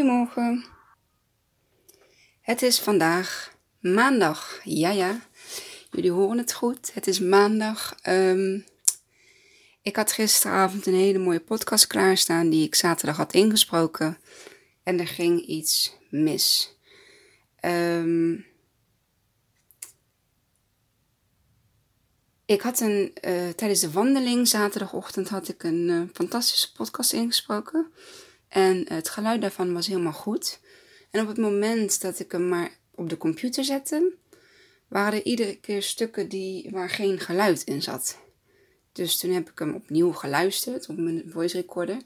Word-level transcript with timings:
Goedemorgen. 0.00 0.64
Het 2.40 2.62
is 2.62 2.80
vandaag 2.80 3.56
maandag. 3.80 4.60
Ja, 4.64 4.90
ja. 4.90 5.20
Jullie 5.90 6.10
horen 6.10 6.38
het 6.38 6.52
goed. 6.52 6.94
Het 6.94 7.06
is 7.06 7.18
maandag. 7.18 7.94
Um, 8.08 8.64
ik 9.82 9.96
had 9.96 10.12
gisteravond 10.12 10.86
een 10.86 10.94
hele 10.94 11.18
mooie 11.18 11.40
podcast 11.40 11.86
klaarstaan 11.86 12.50
die 12.50 12.66
ik 12.66 12.74
zaterdag 12.74 13.16
had 13.16 13.34
ingesproken. 13.34 14.18
En 14.82 15.00
er 15.00 15.08
ging 15.08 15.40
iets 15.40 15.96
mis. 16.10 16.76
Um, 17.64 18.46
ik 22.44 22.60
had 22.60 22.80
een, 22.80 23.12
uh, 23.24 23.48
tijdens 23.48 23.80
de 23.80 23.90
wandeling 23.90 24.48
zaterdagochtend 24.48 25.28
had 25.28 25.48
ik 25.48 25.62
een 25.62 25.88
uh, 25.88 26.02
fantastische 26.12 26.72
podcast 26.72 27.12
ingesproken. 27.12 27.92
En 28.50 28.84
het 28.88 29.08
geluid 29.08 29.40
daarvan 29.40 29.72
was 29.72 29.86
helemaal 29.86 30.12
goed. 30.12 30.60
En 31.10 31.20
op 31.20 31.28
het 31.28 31.38
moment 31.38 32.00
dat 32.00 32.18
ik 32.18 32.32
hem 32.32 32.48
maar 32.48 32.70
op 32.94 33.08
de 33.08 33.16
computer 33.16 33.64
zette, 33.64 34.12
waren 34.88 35.18
er 35.18 35.24
iedere 35.24 35.56
keer 35.56 35.82
stukken 35.82 36.28
die, 36.28 36.68
waar 36.70 36.90
geen 36.90 37.18
geluid 37.18 37.62
in 37.62 37.82
zat. 37.82 38.18
Dus 38.92 39.18
toen 39.18 39.30
heb 39.30 39.50
ik 39.50 39.58
hem 39.58 39.74
opnieuw 39.74 40.12
geluisterd 40.12 40.88
op 40.88 40.96
mijn 40.96 41.22
voice 41.26 41.56
recorder. 41.56 41.96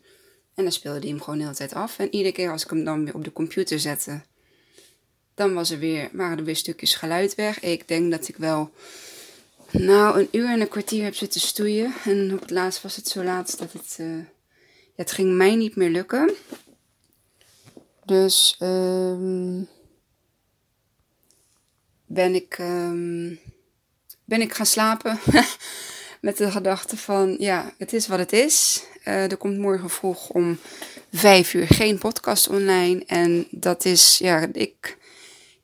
En 0.55 0.63
dan 0.63 0.73
speelde 0.73 0.99
hij 0.99 1.09
hem 1.09 1.21
gewoon 1.21 1.39
de 1.39 1.45
hele 1.45 1.57
tijd 1.57 1.73
af. 1.73 1.99
En 1.99 2.15
iedere 2.15 2.35
keer 2.35 2.51
als 2.51 2.65
ik 2.65 2.71
hem 2.71 2.85
dan 2.85 3.05
weer 3.05 3.15
op 3.15 3.25
de 3.25 3.33
computer 3.33 3.81
zette, 3.81 4.21
dan 5.35 5.55
was 5.55 5.71
er 5.71 5.79
weer, 5.79 6.09
waren 6.13 6.39
er 6.39 6.45
weer 6.45 6.57
stukjes 6.57 6.95
geluid 6.95 7.35
weg. 7.35 7.61
Ik 7.61 7.89
denk 7.89 8.11
dat 8.11 8.29
ik 8.29 8.37
wel, 8.37 8.71
nou, 9.71 10.21
een 10.21 10.29
uur 10.31 10.49
en 10.49 10.61
een 10.61 10.69
kwartier 10.69 11.05
heb 11.05 11.15
zitten 11.15 11.41
stoeien. 11.41 11.95
En 12.05 12.33
op 12.33 12.41
het 12.41 12.51
laatst 12.51 12.83
was 12.83 12.97
het 12.97 13.09
zo 13.09 13.23
laat 13.23 13.59
dat 13.59 13.73
het, 13.73 13.97
uh, 14.01 14.25
het 14.95 15.13
ging 15.13 15.33
mij 15.33 15.55
niet 15.55 15.77
meer 15.77 15.91
lukken. 15.91 16.35
Dus 18.05 18.57
um, 18.61 19.69
ben, 22.07 22.35
ik, 22.35 22.59
um, 22.59 23.39
ben 24.25 24.41
ik 24.41 24.55
gaan 24.55 24.67
slapen. 24.67 25.19
Met 26.21 26.37
de 26.37 26.51
gedachte 26.51 26.97
van, 26.97 27.37
ja, 27.39 27.73
het 27.79 27.93
is 27.93 28.07
wat 28.07 28.19
het 28.19 28.33
is. 28.33 28.85
Uh, 29.05 29.31
er 29.31 29.37
komt 29.37 29.59
morgen 29.59 29.91
vroeg 29.91 30.29
om 30.29 30.59
vijf 31.13 31.55
uur 31.55 31.67
geen 31.67 31.99
podcast 31.99 32.49
online. 32.49 33.05
En 33.07 33.47
dat 33.51 33.85
is, 33.85 34.19
ja, 34.19 34.49
ik, 34.53 34.99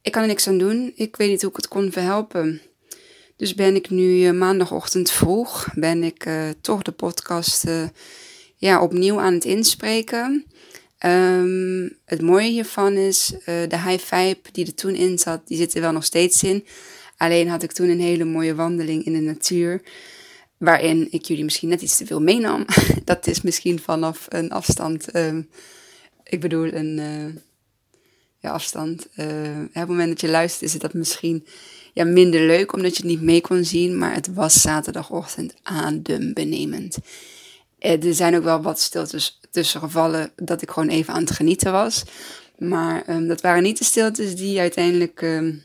ik 0.03 0.13
kan 0.13 0.23
er 0.23 0.29
niks 0.29 0.49
aan 0.49 0.59
doen. 0.59 0.93
Ik 0.95 1.17
weet 1.17 1.29
niet 1.29 1.41
hoe 1.41 1.51
ik 1.51 1.57
het 1.57 1.69
kon 1.69 1.93
verhelpen. 1.93 2.63
Dus 3.37 3.55
ben 3.55 3.75
ik 3.75 3.91
nu 3.91 4.03
uh, 4.03 4.33
maandagochtend 4.33 5.11
vroeg, 5.11 5.69
ben 5.75 6.03
ik 6.03 6.27
uh, 6.27 6.49
toch 6.61 6.83
de 6.83 6.93
podcast 6.93 7.65
ja, 8.61 8.83
opnieuw 8.83 9.21
aan 9.21 9.35
het 9.35 9.45
inspreken. 9.45 10.45
Um, 11.07 11.97
het 12.05 12.21
mooie 12.21 12.49
hiervan 12.49 12.93
is, 12.93 13.33
uh, 13.33 13.45
de 13.45 13.79
high 13.79 14.05
five 14.05 14.37
die 14.53 14.67
er 14.67 14.75
toen 14.75 14.95
in 14.95 15.19
zat, 15.19 15.41
die 15.47 15.57
zit 15.57 15.75
er 15.75 15.81
wel 15.81 15.93
nog 15.93 16.05
steeds 16.05 16.43
in. 16.43 16.67
Alleen 17.17 17.49
had 17.49 17.63
ik 17.63 17.73
toen 17.73 17.89
een 17.89 18.01
hele 18.01 18.25
mooie 18.25 18.55
wandeling 18.55 19.05
in 19.05 19.13
de 19.13 19.21
natuur, 19.21 19.83
waarin 20.57 21.09
ik 21.11 21.25
jullie 21.25 21.45
misschien 21.45 21.69
net 21.69 21.83
iets 21.83 21.97
te 21.97 22.07
veel 22.07 22.21
meenam. 22.21 22.65
Dat 23.05 23.27
is 23.27 23.41
misschien 23.41 23.79
vanaf 23.79 24.27
een 24.29 24.51
afstand, 24.51 25.17
um, 25.17 25.49
ik 26.25 26.41
bedoel 26.41 26.73
een 26.73 26.99
uh, 26.99 27.43
ja, 28.39 28.51
afstand. 28.51 29.07
Uh, 29.17 29.27
op 29.63 29.71
het 29.73 29.89
moment 29.89 30.09
dat 30.09 30.21
je 30.21 30.29
luistert 30.29 30.63
is 30.63 30.73
het 30.73 30.83
dat 30.83 30.95
misschien 30.95 31.47
ja, 31.93 32.05
minder 32.05 32.47
leuk, 32.47 32.73
omdat 32.73 32.97
je 32.97 33.03
het 33.03 33.13
niet 33.13 33.23
mee 33.23 33.41
kon 33.41 33.65
zien. 33.65 33.99
Maar 33.99 34.15
het 34.15 34.35
was 34.35 34.61
zaterdagochtend 34.61 35.55
adembenemend. 35.63 36.99
Er 37.81 38.15
zijn 38.15 38.37
ook 38.37 38.45
wel 38.45 38.63
wat 38.63 38.81
stiltes 38.81 39.41
tussen 39.51 39.81
gevallen 39.81 40.33
dat 40.37 40.63
ik 40.63 40.71
gewoon 40.71 40.89
even 40.89 41.15
aan 41.15 41.21
het 41.21 41.31
genieten 41.31 41.73
was. 41.73 42.05
Maar 42.59 43.09
um, 43.09 43.29
dat 43.29 43.41
waren 43.41 43.63
niet 43.63 43.79
de 43.79 43.85
stiltes 43.85 44.37
die 44.37 44.61
uiteindelijk, 44.61 45.23
um, 45.23 45.63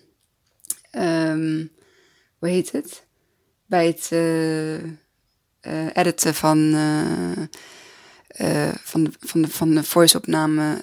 um, 0.92 1.72
hoe 2.38 2.50
heet 2.50 2.72
het? 2.72 3.04
Bij 3.66 3.88
het 3.88 4.10
uh, 4.14 4.84
uh, 4.84 4.84
editen 5.94 6.36
van, 6.36 6.74
van, 8.84 9.14
van, 9.20 9.42
de, 9.42 9.48
van 9.48 9.76
de 9.76 9.84
voice-opname, 9.84 10.82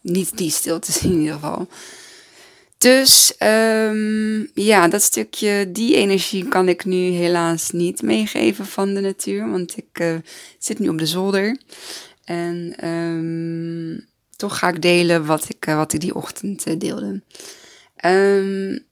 niet 0.00 0.36
die 0.36 0.50
stiltes 0.50 1.02
in 1.02 1.18
ieder 1.18 1.34
geval. 1.34 1.68
Dus 2.78 3.34
um, 3.42 4.50
ja, 4.54 4.88
dat 4.88 5.02
stukje, 5.02 5.72
die 5.72 5.94
energie 5.94 6.48
kan 6.48 6.68
ik 6.68 6.84
nu 6.84 6.96
helaas 6.96 7.70
niet 7.70 8.02
meegeven 8.02 8.66
van 8.66 8.94
de 8.94 9.00
natuur, 9.00 9.50
want 9.50 9.76
ik 9.76 9.98
uh, 10.00 10.16
zit 10.58 10.78
nu 10.78 10.88
op 10.88 10.98
de 10.98 11.06
zolder. 11.06 11.58
En 12.24 12.88
um, 12.88 14.06
toch 14.36 14.58
ga 14.58 14.68
ik 14.68 14.82
delen 14.82 15.26
wat 15.26 15.48
ik, 15.48 15.66
uh, 15.66 15.76
wat 15.76 15.92
ik 15.92 16.00
die 16.00 16.14
ochtend 16.14 16.66
uh, 16.68 16.78
deelde. 16.78 17.22
Um, 18.04 18.84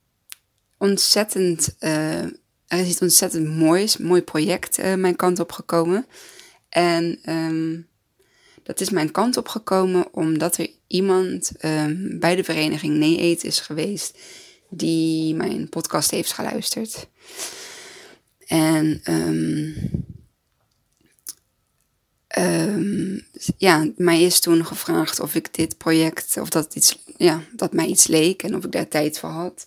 ontzettend, 0.78 1.76
er 1.78 2.30
is 2.68 2.88
iets 2.88 3.00
ontzettend 3.00 3.56
moois, 3.56 3.96
mooi 3.96 4.22
project 4.22 4.96
mijn 4.96 5.16
kant 5.16 5.40
op 5.40 5.52
gekomen. 5.52 6.06
En 6.68 7.20
dat 8.64 8.80
is 8.80 8.90
mijn 8.90 9.10
kant 9.10 9.36
op 9.36 9.48
gekomen 9.48 10.14
omdat 10.14 10.56
er 10.56 10.70
iemand 10.86 11.52
um, 11.64 12.18
bij 12.18 12.36
de 12.36 12.44
vereniging 12.44 12.96
Nee 12.96 13.20
Eet 13.20 13.44
is 13.44 13.60
geweest 13.60 14.18
die 14.70 15.34
mijn 15.34 15.68
podcast 15.68 16.10
heeft 16.10 16.32
geluisterd. 16.32 17.08
En 18.46 19.00
um, 19.10 19.74
um, 22.38 23.26
ja, 23.56 23.90
mij 23.96 24.22
is 24.22 24.40
toen 24.40 24.66
gevraagd 24.66 25.20
of 25.20 25.34
ik 25.34 25.54
dit 25.54 25.78
project, 25.78 26.36
of 26.40 26.48
dat, 26.48 26.74
iets, 26.74 26.98
ja, 27.16 27.42
dat 27.52 27.72
mij 27.72 27.86
iets 27.86 28.06
leek 28.06 28.42
en 28.42 28.56
of 28.56 28.64
ik 28.64 28.72
daar 28.72 28.88
tijd 28.88 29.18
voor 29.18 29.28
had. 29.28 29.66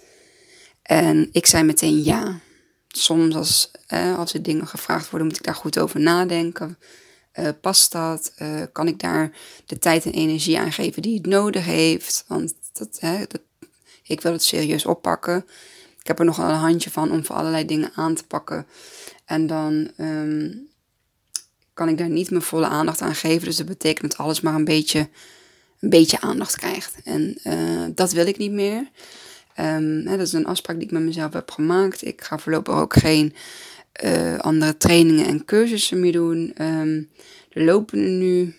En 0.81 1.29
ik 1.31 1.45
zei 1.45 1.63
meteen 1.63 2.03
ja. 2.03 2.39
Soms 2.87 3.35
als, 3.35 3.71
eh, 3.87 4.17
als 4.17 4.33
er 4.33 4.43
dingen 4.43 4.67
gevraagd 4.67 5.09
worden, 5.09 5.27
moet 5.27 5.37
ik 5.37 5.43
daar 5.43 5.55
goed 5.55 5.79
over 5.79 5.99
nadenken. 5.99 6.77
Uh, 7.39 7.49
past 7.61 7.91
dat? 7.91 8.31
Uh, 8.41 8.61
kan 8.71 8.87
ik 8.87 8.99
daar 8.99 9.31
de 9.65 9.79
tijd 9.79 10.05
en 10.05 10.11
energie 10.11 10.59
aan 10.59 10.71
geven 10.71 11.01
die 11.01 11.17
het 11.17 11.25
nodig 11.25 11.65
heeft? 11.65 12.23
Want 12.27 12.53
dat, 12.73 12.97
hè, 12.99 13.17
dat, 13.17 13.41
ik 14.03 14.21
wil 14.21 14.31
het 14.31 14.43
serieus 14.43 14.85
oppakken. 14.85 15.45
Ik 15.99 16.07
heb 16.07 16.19
er 16.19 16.25
nogal 16.25 16.49
een 16.49 16.55
handje 16.55 16.91
van 16.91 17.11
om 17.11 17.25
voor 17.25 17.35
allerlei 17.35 17.65
dingen 17.65 17.91
aan 17.95 18.15
te 18.15 18.23
pakken. 18.25 18.67
En 19.25 19.47
dan 19.47 19.91
um, 19.97 20.67
kan 21.73 21.89
ik 21.89 21.97
daar 21.97 22.09
niet 22.09 22.29
mijn 22.29 22.41
volle 22.41 22.67
aandacht 22.67 23.01
aan 23.01 23.15
geven. 23.15 23.45
Dus 23.47 23.57
dat 23.57 23.65
betekent 23.65 24.11
dat 24.11 24.19
alles 24.19 24.41
maar 24.41 24.55
een 24.55 24.65
beetje, 24.65 25.09
een 25.79 25.89
beetje 25.89 26.21
aandacht 26.21 26.57
krijgt. 26.57 26.95
En 27.03 27.37
uh, 27.43 27.85
dat 27.95 28.11
wil 28.11 28.27
ik 28.27 28.37
niet 28.37 28.51
meer. 28.51 28.89
Um, 29.59 30.07
hè, 30.07 30.17
dat 30.17 30.27
is 30.27 30.33
een 30.33 30.45
afspraak 30.45 30.75
die 30.75 30.85
ik 30.85 30.91
met 30.91 31.01
mezelf 31.01 31.33
heb 31.33 31.51
gemaakt. 31.51 32.05
Ik 32.05 32.23
ga 32.23 32.37
voorlopig 32.37 32.75
ook 32.75 32.93
geen 32.93 33.35
uh, 34.03 34.37
andere 34.37 34.77
trainingen 34.77 35.25
en 35.25 35.45
cursussen 35.45 35.99
meer 35.99 36.11
doen. 36.11 36.53
Um, 36.61 37.09
er 37.49 37.63
lopen 37.63 37.99
er 37.99 38.09
nu 38.09 38.55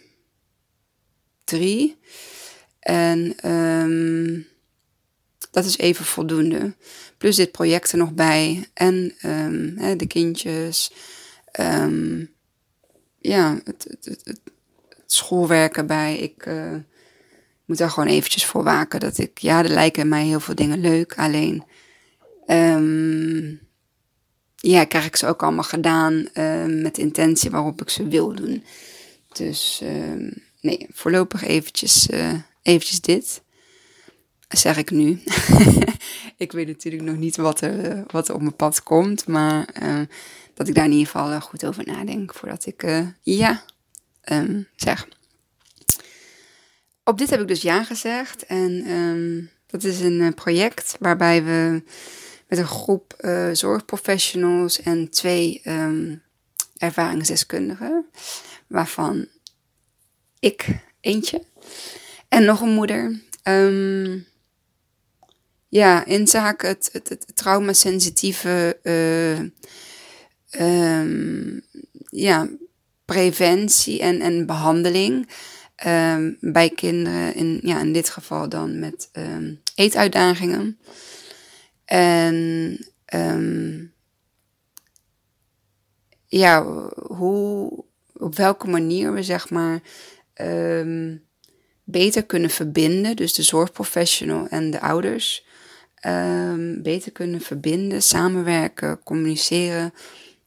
drie. 1.44 1.96
En 2.80 3.50
um, 3.50 4.46
dat 5.50 5.64
is 5.64 5.78
even 5.78 6.04
voldoende. 6.04 6.74
Plus 7.18 7.36
dit 7.36 7.52
project 7.52 7.92
er 7.92 7.98
nog 7.98 8.12
bij. 8.12 8.68
En 8.74 9.14
um, 9.24 9.74
hè, 9.76 9.96
de 9.96 10.06
kindjes. 10.06 10.92
ja, 13.18 13.60
het, 13.64 13.86
het, 13.88 14.20
het, 14.24 14.40
schoolwerk 15.06 15.76
erbij. 15.76 16.18
Ik 16.18 16.46
uh, 16.46 16.74
moet 17.64 17.78
daar 17.78 17.90
gewoon 17.90 18.08
eventjes 18.08 18.44
voor 18.46 18.62
waken. 18.62 19.00
Dat 19.00 19.18
ik, 19.18 19.38
ja, 19.38 19.62
er 19.62 19.68
lijken 19.68 20.08
mij 20.08 20.24
heel 20.24 20.40
veel 20.40 20.54
dingen 20.54 20.80
leuk. 20.80 21.18
Alleen 21.18 21.64
ja, 24.60 24.84
krijg 24.84 25.06
ik 25.06 25.16
ze 25.16 25.26
ook 25.26 25.42
allemaal 25.42 25.64
gedaan 25.64 26.28
uh, 26.34 26.64
met 26.64 26.94
de 26.94 27.02
intentie 27.02 27.50
waarop 27.50 27.80
ik 27.80 27.90
ze 27.90 28.08
wil 28.08 28.34
doen. 28.34 28.64
Dus 29.32 29.80
uh, 29.82 30.32
nee, 30.60 30.86
voorlopig 30.92 31.44
eventjes, 31.44 32.08
uh, 32.10 32.34
eventjes 32.62 33.00
dit. 33.00 33.42
Zeg 34.48 34.76
ik 34.76 34.90
nu. 34.90 35.22
ik 36.36 36.52
weet 36.52 36.66
natuurlijk 36.66 37.02
nog 37.02 37.16
niet 37.16 37.36
wat 37.36 37.60
er, 37.60 38.04
wat 38.06 38.28
er 38.28 38.34
op 38.34 38.40
mijn 38.40 38.56
pad 38.56 38.82
komt. 38.82 39.26
Maar 39.26 39.66
dat 40.54 40.68
ik 40.68 40.74
daar 40.74 40.84
in 40.84 40.92
ieder 40.92 41.06
geval 41.06 41.40
goed 41.40 41.66
over 41.66 41.86
nadenk 41.86 42.34
voordat 42.34 42.66
ik 42.66 43.04
ja 43.22 43.62
zeg. 44.76 45.08
Op 47.04 47.18
dit 47.18 47.30
heb 47.30 47.40
ik 47.40 47.48
dus 47.48 47.62
ja 47.62 47.84
gezegd. 47.84 48.46
En 48.46 49.50
dat 49.66 49.84
is 49.84 50.00
een 50.00 50.34
project 50.34 50.96
waarbij 50.98 51.44
we 51.44 51.82
met 52.48 52.58
een 52.58 52.66
groep 52.66 53.14
uh, 53.20 53.48
zorgprofessionals 53.52 54.82
en 54.82 55.10
twee 55.10 55.60
um, 55.64 56.22
ervaringsdeskundigen, 56.76 58.06
waarvan 58.66 59.26
ik 60.38 60.66
eentje 61.00 61.42
en 62.28 62.44
nog 62.44 62.60
een 62.60 62.72
moeder. 62.72 63.20
Um, 63.42 64.26
ja, 65.68 66.04
in 66.04 66.26
zaken 66.26 66.68
het, 66.68 66.88
het, 66.92 67.08
het 67.08 67.26
traumasensitieve 67.34 68.78
uh, 68.82 69.38
um, 71.00 71.62
ja, 72.10 72.48
preventie 73.04 74.00
en, 74.00 74.20
en 74.20 74.46
behandeling 74.46 75.28
Ehm, 75.78 76.32
bij 76.40 76.70
kinderen, 76.70 77.34
in, 77.34 77.60
ja, 77.62 77.80
in 77.80 77.92
dit 77.92 78.08
geval 78.08 78.48
dan 78.48 78.78
met 78.78 79.08
ehm, 79.12 79.54
eetuitdagingen. 79.74 80.78
En 81.88 82.78
ehm, 83.04 83.84
ja, 86.26 86.64
hoe, 87.06 87.84
op 88.12 88.36
welke 88.36 88.68
manier 88.68 89.12
we 89.12 89.22
zeg 89.22 89.50
maar 89.50 89.80
beter 91.84 92.24
kunnen 92.24 92.50
verbinden, 92.50 93.16
dus 93.16 93.34
de 93.34 93.42
zorgprofessional 93.42 94.46
en 94.48 94.70
de 94.70 94.80
ouders, 94.80 95.46
beter 96.82 97.12
kunnen 97.12 97.40
verbinden, 97.40 98.02
samenwerken, 98.02 99.02
communiceren 99.02 99.92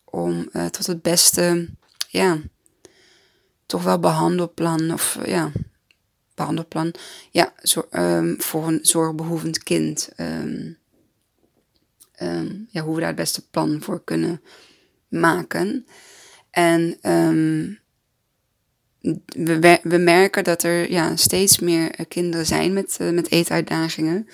om 0.05 0.49
uh, 0.53 0.65
tot 0.65 0.87
het 0.87 1.01
beste, 1.01 1.69
ja, 2.07 2.37
toch 3.65 3.83
wel 3.83 3.99
behandelplan 3.99 4.91
of 4.91 5.17
ja, 5.25 5.51
behandelplan, 6.35 6.93
ja, 7.31 7.53
voor 8.37 8.67
een 8.67 8.79
zorgbehoevend 8.81 9.63
kind. 9.63 10.09
Um, 10.17 10.79
um, 12.21 12.67
ja, 12.69 12.81
hoe 12.81 12.93
we 12.93 12.99
daar 12.99 13.09
het 13.09 13.17
beste 13.17 13.49
plan 13.49 13.81
voor 13.81 14.03
kunnen 14.03 14.41
maken. 15.07 15.85
En 16.51 16.97
we, 19.27 19.79
we 19.83 19.97
merken 19.97 20.43
dat 20.43 20.63
er 20.63 20.91
ja, 20.91 21.15
steeds 21.15 21.59
meer 21.59 22.05
kinderen 22.07 22.45
zijn 22.45 22.73
met, 22.73 22.97
uh, 23.01 23.09
met 23.09 23.31
eetuitdagingen. 23.31 24.27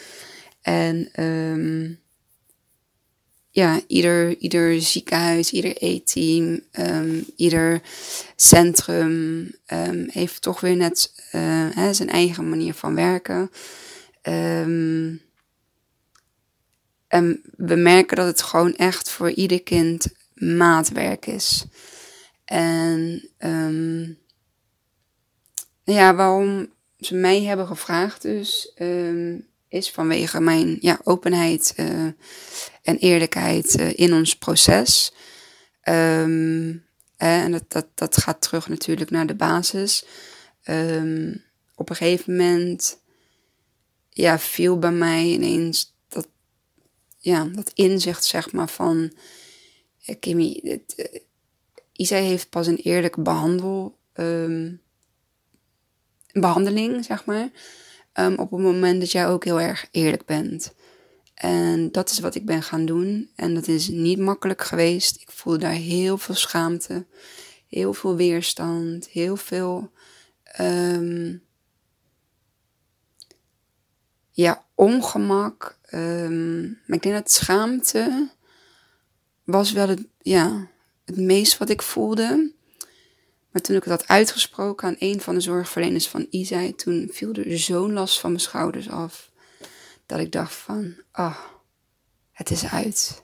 En 0.61 1.09
ja, 3.57 3.79
ieder, 3.87 4.37
ieder 4.37 4.81
ziekenhuis, 4.81 5.51
ieder 5.51 5.83
um, 6.79 7.25
ieder 7.35 7.81
centrum 8.35 9.51
um, 9.73 10.07
heeft 10.11 10.41
toch 10.41 10.59
weer 10.59 10.75
net 10.75 11.13
uh, 11.35 11.67
hè, 11.69 11.93
zijn 11.93 12.09
eigen 12.09 12.49
manier 12.49 12.73
van 12.73 12.95
werken. 12.95 13.51
Um, 14.23 15.21
en 17.07 17.41
we 17.57 17.75
merken 17.75 18.17
dat 18.17 18.25
het 18.25 18.41
gewoon 18.41 18.75
echt 18.75 19.09
voor 19.09 19.31
ieder 19.31 19.63
kind 19.63 20.07
maatwerk 20.33 21.25
is. 21.25 21.65
En 22.45 23.29
ja, 25.83 26.15
waarom 26.15 26.73
ze 26.99 27.15
mij 27.15 27.43
hebben 27.43 27.67
gevraagd 27.67 28.21
dus 28.21 28.73
is 29.69 29.91
vanwege 29.91 30.41
mijn 30.41 30.77
ja, 30.79 30.99
openheid 31.03 31.73
uh, 31.79 32.05
en 32.81 32.97
eerlijkheid 32.97 33.79
uh, 33.79 33.99
in 33.99 34.13
ons 34.13 34.37
proces. 34.37 35.13
Um, 35.83 36.85
en 37.17 37.51
dat, 37.51 37.63
dat, 37.67 37.87
dat 37.93 38.17
gaat 38.17 38.41
terug 38.41 38.69
natuurlijk 38.69 39.09
naar 39.09 39.27
de 39.27 39.35
basis. 39.35 40.05
Op 41.75 41.89
een 41.89 41.95
gegeven 41.95 42.35
moment 42.35 42.99
ja, 44.09 44.39
viel 44.39 44.79
bij 44.79 44.91
mij 44.91 45.23
ineens 45.23 45.96
ja, 47.27 47.43
dat 47.43 47.71
inzicht 47.73 48.23
zeg 48.23 48.51
maar 48.51 48.69
van... 48.69 49.11
Uh, 50.05 50.15
Kimmy, 50.19 50.81
Isa 51.91 52.15
heeft 52.15 52.49
pas 52.49 52.67
een 52.67 52.77
eerlijke 52.77 53.21
behandel, 53.21 53.97
um, 54.13 54.81
behandeling, 56.31 57.05
zeg 57.05 57.25
maar 57.25 57.49
um, 58.13 58.37
op 58.37 58.51
het 58.51 58.59
moment 58.59 58.99
dat 58.99 59.11
jij 59.11 59.27
ook 59.27 59.43
heel 59.43 59.61
erg 59.61 59.87
eerlijk 59.91 60.25
bent. 60.25 60.73
En 61.33 61.91
dat 61.91 62.09
is 62.09 62.19
wat 62.19 62.35
ik 62.35 62.45
ben 62.45 62.63
gaan 62.63 62.85
doen. 62.85 63.29
En 63.35 63.53
dat 63.53 63.67
is 63.67 63.87
niet 63.87 64.19
makkelijk 64.19 64.61
geweest. 64.61 65.21
Ik 65.21 65.31
voelde 65.31 65.59
daar 65.59 65.71
heel 65.71 66.17
veel 66.17 66.35
schaamte, 66.35 67.05
heel 67.67 67.93
veel 67.93 68.15
weerstand, 68.15 69.07
heel 69.07 69.37
veel. 69.37 69.91
Um, 70.61 71.46
ja, 74.37 74.65
ongemak. 74.75 75.77
Um, 75.93 76.79
maar 76.85 76.97
ik 76.97 77.03
denk 77.03 77.15
dat 77.15 77.31
schaamte 77.31 78.29
was 79.43 79.71
wel 79.71 79.87
het, 79.87 80.05
ja, 80.21 80.67
het 81.05 81.17
meest 81.17 81.57
wat 81.57 81.69
ik 81.69 81.81
voelde. 81.81 82.51
Maar 83.49 83.61
toen 83.61 83.75
ik 83.75 83.83
het 83.83 83.91
had 83.91 84.07
uitgesproken 84.07 84.87
aan 84.87 84.95
een 84.99 85.21
van 85.21 85.33
de 85.33 85.41
zorgverleners 85.41 86.07
van 86.07 86.27
IZI, 86.29 86.75
toen 86.75 87.09
viel 87.11 87.33
er 87.33 87.59
zo'n 87.59 87.93
last 87.93 88.19
van 88.19 88.29
mijn 88.29 88.41
schouders 88.41 88.89
af. 88.89 89.31
Dat 90.05 90.19
ik 90.19 90.31
dacht 90.31 90.53
van, 90.53 90.95
ah, 91.11 91.25
oh, 91.25 91.37
het 92.31 92.51
is 92.51 92.65
uit. 92.65 93.23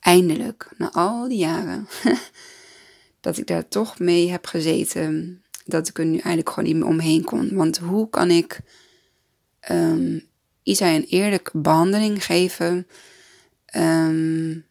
Eindelijk, 0.00 0.68
na 0.76 0.92
al 0.92 1.28
die 1.28 1.38
jaren, 1.38 1.88
dat 3.20 3.38
ik 3.38 3.46
daar 3.46 3.68
toch 3.68 3.98
mee 3.98 4.30
heb 4.30 4.46
gezeten. 4.46 5.42
Dat 5.64 5.88
ik 5.88 5.98
er 5.98 6.04
nu 6.04 6.14
eigenlijk 6.18 6.48
gewoon 6.48 6.64
niet 6.64 6.76
meer 6.76 6.88
omheen 6.88 7.24
kon. 7.24 7.54
Want 7.54 7.78
hoe 7.78 8.08
kan 8.08 8.30
ik 8.30 8.60
um, 9.70 10.26
een 10.62 11.04
eerlijke 11.04 11.58
behandeling 11.58 12.24
geven? 12.24 12.86
Um, 13.76 14.66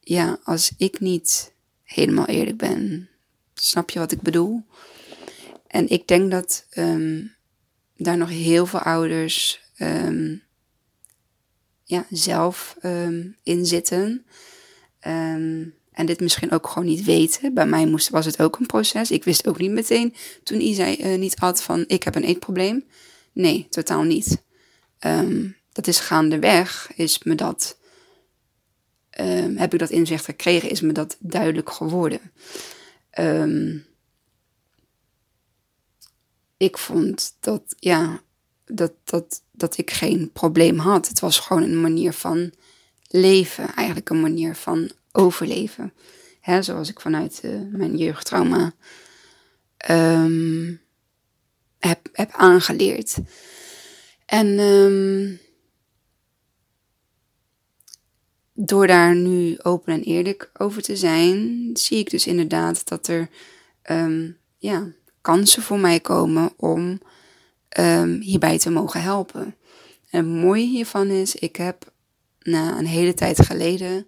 ja, 0.00 0.38
als 0.44 0.72
ik 0.76 1.00
niet 1.00 1.52
helemaal 1.82 2.26
eerlijk 2.26 2.56
ben. 2.56 3.08
Snap 3.54 3.90
je 3.90 3.98
wat 3.98 4.12
ik 4.12 4.20
bedoel? 4.20 4.64
En 5.66 5.88
ik 5.88 6.08
denk 6.08 6.30
dat 6.30 6.66
um, 6.74 7.34
daar 7.96 8.16
nog 8.16 8.28
heel 8.28 8.66
veel 8.66 8.80
ouders 8.80 9.62
ja, 11.84 12.06
zelf 12.10 12.76
in 13.42 13.66
zitten. 13.66 14.26
en 15.00 16.06
dit 16.06 16.20
misschien 16.20 16.50
ook 16.50 16.66
gewoon 16.66 16.88
niet 16.88 17.04
weten. 17.04 17.54
Bij 17.54 17.66
mij 17.66 17.86
moest, 17.86 18.08
was 18.08 18.26
het 18.26 18.40
ook 18.40 18.58
een 18.58 18.66
proces. 18.66 19.10
Ik 19.10 19.24
wist 19.24 19.46
ook 19.46 19.58
niet 19.58 19.70
meteen 19.70 20.14
toen 20.42 20.60
Isa 20.60 20.98
uh, 20.98 21.18
niet 21.18 21.38
had 21.38 21.62
van 21.62 21.84
ik 21.86 22.02
heb 22.02 22.14
een 22.14 22.24
eetprobleem. 22.24 22.84
Nee, 23.34 23.66
totaal 23.70 24.02
niet. 24.02 24.42
dat 25.72 25.86
is 25.86 26.00
gaandeweg, 26.00 26.92
is 26.94 27.22
me 27.22 27.34
dat, 27.34 27.78
heb 29.56 29.72
ik 29.72 29.78
dat 29.78 29.90
inzicht 29.90 30.24
gekregen, 30.24 30.70
is 30.70 30.80
me 30.80 30.92
dat 30.92 31.16
duidelijk 31.18 31.70
geworden. 31.70 32.20
Um, 33.18 33.86
ik 36.56 36.78
vond 36.78 37.36
dat, 37.40 37.62
ja, 37.78 38.20
dat, 38.64 38.92
dat, 39.04 39.42
dat 39.52 39.78
ik 39.78 39.90
geen 39.90 40.32
probleem 40.32 40.78
had. 40.78 41.08
Het 41.08 41.20
was 41.20 41.38
gewoon 41.38 41.62
een 41.62 41.80
manier 41.80 42.12
van 42.12 42.52
leven, 43.08 43.74
eigenlijk 43.74 44.10
een 44.10 44.20
manier 44.20 44.54
van 44.54 44.90
overleven. 45.12 45.92
Hè, 46.40 46.62
zoals 46.62 46.88
ik 46.88 47.00
vanuit 47.00 47.40
uh, 47.44 47.60
mijn 47.70 47.96
jeugdtrauma 47.96 48.72
um, 49.90 50.80
heb, 51.88 52.08
heb 52.12 52.30
aangeleerd. 52.32 53.16
En 54.26 54.58
um, 54.58 55.40
door 58.52 58.86
daar 58.86 59.14
nu 59.14 59.58
open 59.62 59.92
en 59.92 60.02
eerlijk 60.02 60.50
over 60.58 60.82
te 60.82 60.96
zijn, 60.96 61.70
zie 61.72 61.98
ik 61.98 62.10
dus 62.10 62.26
inderdaad 62.26 62.88
dat 62.88 63.06
er 63.06 63.28
um, 63.90 64.38
ja, 64.58 64.92
kansen 65.20 65.62
voor 65.62 65.78
mij 65.78 66.00
komen 66.00 66.52
om 66.56 67.00
um, 67.78 68.20
hierbij 68.20 68.58
te 68.58 68.70
mogen 68.70 69.02
helpen. 69.02 69.56
En 70.10 70.24
het 70.30 70.42
mooie 70.42 70.66
hiervan 70.66 71.08
is, 71.08 71.34
ik 71.34 71.56
heb 71.56 71.92
na 72.42 72.78
een 72.78 72.86
hele 72.86 73.14
tijd 73.14 73.46
geleden, 73.46 74.06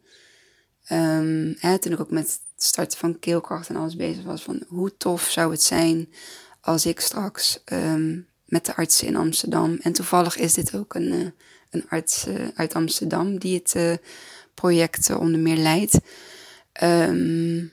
toen 1.81 1.93
ik 1.93 2.01
ook 2.01 2.11
met 2.11 2.41
het 2.55 2.65
starten 2.65 2.99
van 2.99 3.19
keelkracht 3.19 3.69
en 3.69 3.77
alles 3.77 3.97
bezig 3.97 4.25
was, 4.25 4.43
van 4.43 4.63
hoe 4.69 4.97
tof 4.97 5.23
zou 5.23 5.51
het 5.51 5.63
zijn 5.63 6.09
als 6.67 6.87
ik 6.87 7.01
straks 7.01 7.63
met 8.45 8.67
de 8.67 8.77
artsen 8.77 9.07
in 9.07 9.17
Amsterdam, 9.17 9.79
en 9.83 9.93
toevallig 9.93 10.37
is 10.37 10.55
dit 10.55 10.75
ook 10.75 10.95
een, 10.95 11.13
uh, 11.13 11.27
een 11.71 11.89
arts 11.89 12.27
uh, 12.27 12.49
uit 12.55 12.75
Amsterdam 12.75 13.39
die 13.39 13.59
het 13.59 13.75
uh, 13.77 13.93
projecten 14.55 15.19
onder 15.19 15.41
meer 15.41 15.57
leidt. 15.57 15.99
Um, 16.83 17.73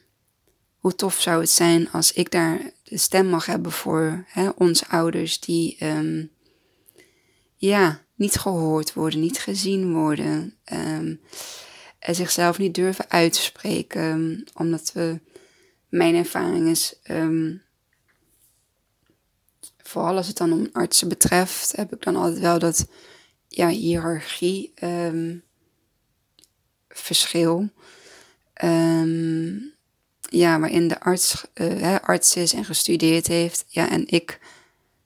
hoe 0.77 0.95
tof 0.95 1.21
zou 1.21 1.41
het 1.41 1.49
zijn 1.49 1.91
als 1.91 2.13
ik 2.13 2.31
daar 2.31 2.59
de 2.83 2.97
stem 2.97 3.27
mag 3.27 3.45
hebben 3.45 3.71
voor 3.71 4.25
hè, 4.27 4.49
onze 4.49 4.87
ouders 4.87 5.39
die 5.39 5.77
um, 5.85 6.31
ja, 7.55 8.01
niet 8.15 8.35
gehoord 8.35 8.93
worden, 8.93 9.19
niet 9.19 9.39
gezien 9.39 9.93
worden, 9.93 10.55
en 10.63 11.19
zichzelf 11.99 12.57
niet 12.57 12.75
durven 12.75 13.09
uitspreken, 13.09 14.43
omdat 14.53 14.91
we, 14.93 15.19
mijn 15.89 16.15
ervaring 16.15 16.67
is, 16.67 16.95
vooral 19.83 20.15
als 20.15 20.27
het 20.27 20.37
dan 20.37 20.53
om 20.53 20.69
artsen 20.71 21.07
betreft, 21.07 21.75
heb 21.75 21.93
ik 21.93 22.03
dan 22.03 22.15
altijd 22.15 22.39
wel 22.39 22.59
dat 22.59 22.87
ja, 23.47 23.67
hiërarchie 23.67 24.73
um, 24.83 25.43
verschil. 26.89 27.69
Um, 28.63 29.73
ja, 30.29 30.59
waarin 30.59 30.87
de 30.87 30.99
arts, 30.99 31.45
uh, 31.55 31.95
arts 31.99 32.35
is 32.35 32.53
en 32.53 32.65
gestudeerd 32.65 33.27
heeft. 33.27 33.65
Ja, 33.67 33.89
en 33.89 34.07
ik 34.07 34.39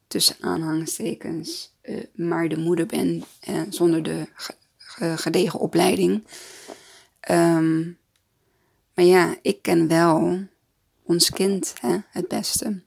tussen 0.07 0.36
aanhalingstekens 0.39 1.75
uh, 1.84 2.03
maar 2.13 2.50
de 2.50 2.57
moeder 2.57 2.86
ben 2.86 3.24
uh, 3.50 3.62
zonder 3.69 4.03
de 4.03 4.27
gedegen 5.15 5.60
opleiding. 5.60 6.27
Um, 7.31 7.98
maar 8.93 9.05
ja, 9.05 9.36
ik 9.41 9.62
ken 9.62 9.88
wel 9.88 10.39
ons 11.03 11.29
kind 11.29 11.74
hè, 11.81 11.98
het 12.10 12.27
beste. 12.27 12.81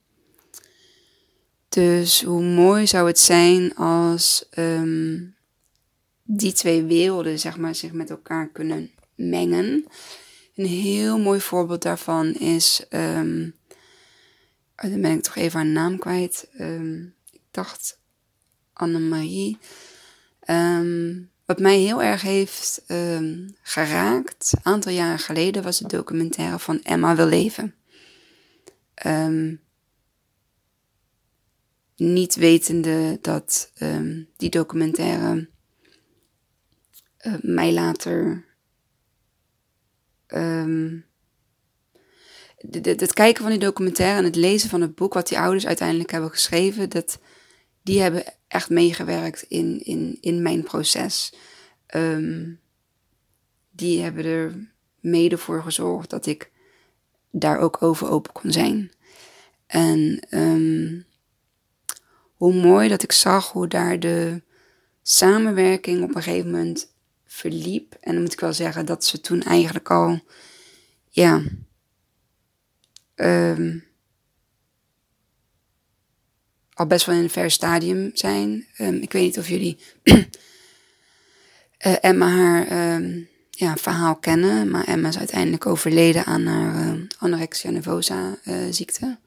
Dus 1.71 2.23
hoe 2.23 2.43
mooi 2.43 2.87
zou 2.87 3.07
het 3.07 3.19
zijn 3.19 3.75
als 3.75 4.47
ehm, 4.51 5.19
die 6.23 6.53
twee 6.53 6.83
werelden, 6.83 7.39
zeg 7.39 7.57
maar, 7.57 7.75
zich 7.75 7.93
met 7.93 8.11
elkaar 8.11 8.49
kunnen 8.49 8.91
mengen. 9.15 9.85
Een 10.55 10.67
heel 10.67 11.19
mooi 11.19 11.41
voorbeeld 11.41 11.83
daarvan 11.83 12.35
is, 12.35 12.87
um, 12.91 13.55
dan 14.77 15.01
ben 15.01 15.11
ik 15.11 15.23
toch 15.23 15.37
even 15.37 15.59
haar 15.59 15.69
naam 15.69 15.99
kwijt. 15.99 16.49
Um, 16.61 17.15
ik 17.31 17.41
dacht 17.51 17.99
Annemarie. 18.73 19.59
Wat 21.45 21.59
mij 21.59 21.79
heel 21.79 22.03
erg 22.03 22.23
heeft 22.23 22.83
geraakt, 23.63 24.53
een 24.53 24.73
aantal 24.73 24.93
jaren 24.93 25.19
geleden, 25.19 25.63
was 25.63 25.79
de 25.79 25.89
documentaire 25.89 26.59
van 26.59 26.83
Emma 26.83 27.17
wil 27.17 27.27
leven. 27.27 27.75
Niet 32.01 32.35
wetende 32.35 33.19
dat 33.21 33.73
die 34.37 34.51
documentaire 34.51 35.49
uh, 37.21 37.35
mij 37.41 37.73
later 37.73 38.45
um, 40.27 41.05
het 42.71 43.13
kijken 43.13 43.43
van 43.43 43.51
die 43.51 43.61
documentaire 43.61 44.19
en 44.19 44.25
het 44.25 44.37
lezen 44.37 44.69
van 44.69 44.81
het 44.81 44.95
boek 44.95 45.15
wat 45.15 45.29
die 45.29 45.39
ouders 45.39 45.67
uiteindelijk 45.67 46.11
hebben 46.11 46.31
geschreven, 46.31 46.91
dat, 46.91 47.19
die 47.83 48.01
hebben 48.01 48.25
echt 48.49 48.71
meegewerkt 48.71 49.43
in, 49.43 49.81
in, 49.85 50.19
in 50.21 50.43
mijn 50.43 50.63
proces. 50.63 51.35
Um, 51.95 52.61
die 53.71 54.03
hebben 54.03 54.25
er 54.25 54.73
mede 55.01 55.39
voor 55.39 55.63
gezorgd 55.63 56.11
dat 56.11 56.27
ik 56.27 56.51
daar 57.31 57.59
ook 57.59 57.83
over 57.83 58.09
open 58.09 58.33
kon 58.33 58.53
zijn. 58.53 58.91
En 59.67 60.27
um, 60.31 61.05
hoe 62.41 62.55
mooi 62.55 62.89
dat 62.89 63.03
ik 63.03 63.13
zag 63.13 63.53
hoe 63.53 63.69
daar 63.69 64.01
de 64.01 64.43
samenwerking 65.03 66.03
op 66.03 66.15
een 66.15 66.23
gegeven 66.23 66.51
moment 66.51 66.93
verliep. 67.27 67.97
En 68.01 68.13
dan 68.13 68.23
moet 68.23 68.33
ik 68.33 68.41
wel 68.41 68.53
zeggen 68.53 68.87
dat 68.87 69.05
ze 69.05 69.21
toen 69.21 69.43
eigenlijk 69.43 69.91
al, 69.91 70.21
ja, 71.09 71.43
um, 73.17 73.85
al 76.73 76.87
best 76.87 77.07
wel 77.07 77.15
in 77.15 77.23
een 77.23 77.31
ver 77.31 77.51
stadium 77.51 78.11
zijn. 78.15 78.67
Um, 78.79 78.95
ik 78.95 79.13
weet 79.13 79.23
niet 79.23 79.39
of 79.39 79.49
jullie 79.49 79.79
uh, 80.03 80.25
Emma 82.11 82.29
haar 82.29 82.95
um, 82.95 83.29
ja, 83.51 83.77
verhaal 83.77 84.17
kennen, 84.17 84.71
maar 84.71 84.85
Emma 84.85 85.09
is 85.09 85.19
uiteindelijk 85.19 85.67
overleden 85.67 86.25
aan 86.25 86.47
haar 86.47 86.97
uh, 86.97 87.03
anorexia 87.19 87.71
nervosa 87.71 88.39
uh, 88.45 88.55
ziekte. 88.71 89.19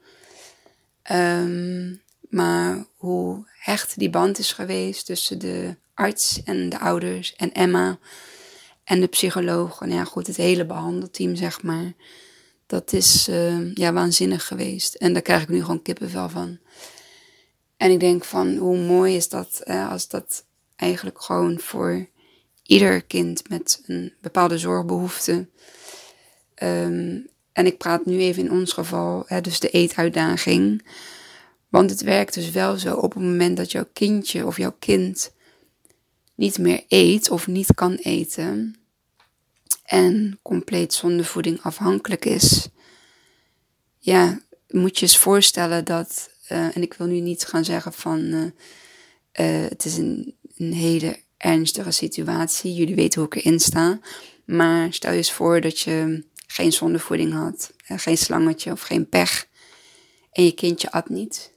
Maar 2.34 2.84
hoe 2.96 3.44
hecht 3.58 3.98
die 3.98 4.10
band 4.10 4.38
is 4.38 4.52
geweest 4.52 5.06
tussen 5.06 5.38
de 5.38 5.76
arts 5.94 6.42
en 6.44 6.68
de 6.68 6.78
ouders 6.78 7.34
en 7.36 7.52
Emma 7.52 7.98
en 8.84 9.00
de 9.00 9.06
psycholoog. 9.06 9.80
En 9.80 9.90
ja, 9.90 10.04
goed, 10.04 10.26
het 10.26 10.36
hele 10.36 10.66
behandelteam, 10.66 11.34
zeg 11.34 11.62
maar. 11.62 11.92
Dat 12.66 12.92
is 12.92 13.28
uh, 13.28 13.74
ja, 13.74 13.92
waanzinnig 13.92 14.46
geweest. 14.46 14.94
En 14.94 15.12
daar 15.12 15.22
krijg 15.22 15.42
ik 15.42 15.48
nu 15.48 15.60
gewoon 15.60 15.82
kippenvel 15.82 16.28
van. 16.28 16.58
En 17.76 17.90
ik 17.90 18.00
denk 18.00 18.24
van, 18.24 18.56
hoe 18.56 18.78
mooi 18.78 19.16
is 19.16 19.28
dat 19.28 19.60
eh, 19.64 19.90
als 19.90 20.08
dat 20.08 20.44
eigenlijk 20.76 21.22
gewoon 21.22 21.58
voor 21.58 22.08
ieder 22.62 23.02
kind 23.02 23.48
met 23.48 23.82
een 23.86 24.12
bepaalde 24.20 24.58
zorgbehoefte. 24.58 25.48
Um, 26.62 27.26
en 27.52 27.66
ik 27.66 27.78
praat 27.78 28.06
nu 28.06 28.18
even 28.18 28.44
in 28.44 28.50
ons 28.50 28.72
geval, 28.72 29.24
hè, 29.26 29.40
dus 29.40 29.60
de 29.60 29.70
eetuitdaging. 29.70 30.82
Want 31.74 31.90
het 31.90 32.02
werkt 32.02 32.34
dus 32.34 32.50
wel 32.50 32.78
zo 32.78 32.94
op 32.94 33.14
het 33.14 33.22
moment 33.22 33.56
dat 33.56 33.72
jouw 33.72 33.88
kindje 33.92 34.46
of 34.46 34.56
jouw 34.56 34.76
kind 34.78 35.32
niet 36.34 36.58
meer 36.58 36.84
eet 36.88 37.30
of 37.30 37.46
niet 37.46 37.74
kan 37.74 37.94
eten 37.94 38.76
en 39.84 40.38
compleet 40.42 40.94
zonder 40.94 41.24
voeding 41.24 41.60
afhankelijk 41.62 42.24
is, 42.24 42.68
ja, 43.98 44.40
moet 44.68 44.98
je 44.98 45.06
eens 45.06 45.18
voorstellen 45.18 45.84
dat, 45.84 46.30
uh, 46.52 46.76
en 46.76 46.82
ik 46.82 46.94
wil 46.94 47.06
nu 47.06 47.20
niet 47.20 47.44
gaan 47.44 47.64
zeggen 47.64 47.92
van 47.92 48.20
uh, 48.20 48.42
uh, 48.42 49.68
het 49.68 49.84
is 49.84 49.96
een, 49.96 50.34
een 50.56 50.72
hele 50.72 51.20
ernstige 51.36 51.90
situatie, 51.90 52.74
jullie 52.74 52.94
weten 52.94 53.20
hoe 53.20 53.30
ik 53.32 53.44
erin 53.44 53.60
sta, 53.60 53.98
maar 54.44 54.92
stel 54.92 55.10
je 55.10 55.16
eens 55.16 55.32
voor 55.32 55.60
dat 55.60 55.80
je 55.80 56.24
geen 56.46 56.72
zondevoeding 56.72 57.32
had, 57.32 57.72
geen 57.84 58.18
slangetje 58.18 58.72
of 58.72 58.80
geen 58.80 59.08
pech 59.08 59.46
en 60.32 60.44
je 60.44 60.52
kindje 60.52 60.90
at 60.90 61.08
niet. 61.08 61.52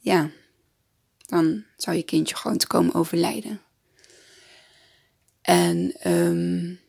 Ja, 0.00 0.30
dan 1.26 1.64
zou 1.76 1.96
je 1.96 2.02
kindje 2.02 2.36
gewoon 2.36 2.56
te 2.56 2.66
komen 2.66 2.94
overlijden. 2.94 3.60
En 5.42 5.94
um, 6.06 6.80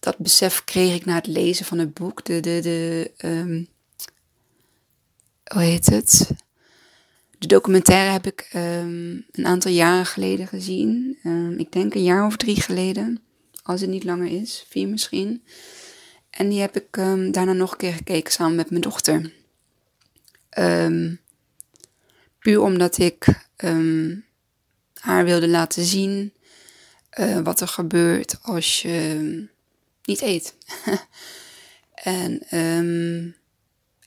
dat 0.00 0.18
besef 0.18 0.64
kreeg 0.64 0.94
ik 0.94 1.04
na 1.04 1.14
het 1.14 1.26
lezen 1.26 1.66
van 1.66 1.78
het 1.78 1.94
boek. 1.94 2.24
De, 2.24 2.40
de, 2.40 2.60
de, 2.62 3.12
um, 3.24 3.68
hoe 5.44 5.62
heet 5.62 5.86
het? 5.86 6.30
De 7.38 7.46
documentaire 7.46 8.10
heb 8.10 8.26
ik 8.26 8.50
um, 8.54 9.26
een 9.30 9.46
aantal 9.46 9.70
jaren 9.70 10.06
geleden 10.06 10.46
gezien. 10.46 11.18
ik 11.58 11.72
denk 11.72 11.94
een 11.94 12.02
jaar 12.02 12.26
of 12.26 12.36
drie 12.36 12.60
geleden. 12.60 13.22
Als 13.62 13.80
het 13.80 13.90
niet 13.90 14.04
langer 14.04 14.40
is, 14.40 14.66
vier 14.68 14.88
misschien. 14.88 15.42
En 16.30 16.48
die 16.48 16.60
heb 16.60 16.76
ik 16.76 16.92
daarna 17.32 17.52
nog 17.52 17.72
een 17.72 17.78
keer 17.78 17.92
gekeken 17.92 18.32
samen 18.32 18.56
met 18.56 18.70
mijn 18.70 18.82
dochter. 18.82 19.32
Omdat 22.56 22.98
ik 22.98 23.46
um, 23.56 24.24
haar 24.94 25.24
wilde 25.24 25.48
laten 25.48 25.84
zien 25.84 26.32
uh, 27.18 27.38
wat 27.38 27.60
er 27.60 27.68
gebeurt 27.68 28.38
als 28.42 28.82
je 28.82 29.46
niet 30.04 30.20
eet. 30.20 30.54
en 31.94 32.58
um, 32.58 33.36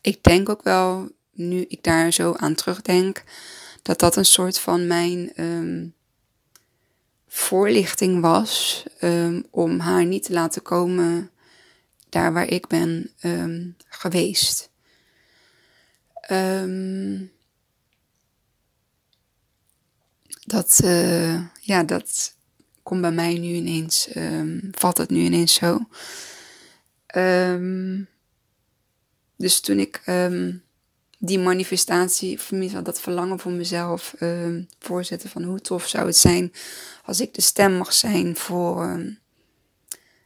ik 0.02 0.24
denk 0.24 0.50
ook 0.50 0.64
wel, 0.64 1.10
nu 1.32 1.66
ik 1.68 1.84
daar 1.84 2.14
zo 2.14 2.34
aan 2.34 2.56
terugdenk, 2.56 3.24
dat 3.82 4.00
dat 4.00 4.16
een 4.16 4.26
soort 4.26 4.60
van 4.60 4.88
mijn 4.88 5.34
voorlichting 7.28 8.22
was 8.22 8.84
om 9.50 9.80
haar 9.80 10.06
niet 10.06 10.24
te 10.24 10.34
laten 10.34 10.62
komen 10.62 11.32
daar 12.10 12.34
waar 12.34 12.48
ik 12.48 12.68
ben 12.68 13.12
geweest. 13.88 14.70
Dat, 20.52 20.80
uh, 20.84 21.40
ja, 21.60 21.84
dat 21.84 22.36
komt 22.84 23.02
bij 23.02 23.12
mij 23.12 23.38
nu 23.38 23.48
ineens, 23.48 24.16
um, 24.16 24.70
valt 24.72 24.98
het 24.98 25.10
nu 25.10 25.20
ineens 25.20 25.54
zo. 25.54 25.80
Um, 27.16 28.08
dus 29.36 29.60
toen 29.60 29.80
ik 29.80 30.02
um, 30.06 30.64
die 31.18 31.40
manifestatie, 31.40 32.38
of 32.38 32.50
dat 32.84 33.02
verlangen 33.02 33.40
voor 33.40 33.52
mezelf 33.52 34.16
voorzette 34.80 35.30
van 35.30 35.44
hoe 35.44 35.62
tof 35.62 35.88
zou 35.88 36.06
het 36.06 36.18
zijn 36.18 36.54
als 37.06 37.22
ik 37.22 37.34
de 37.34 37.42
stem 37.42 37.74
mag 37.74 37.94
zijn 37.94 38.36
voor 38.36 39.06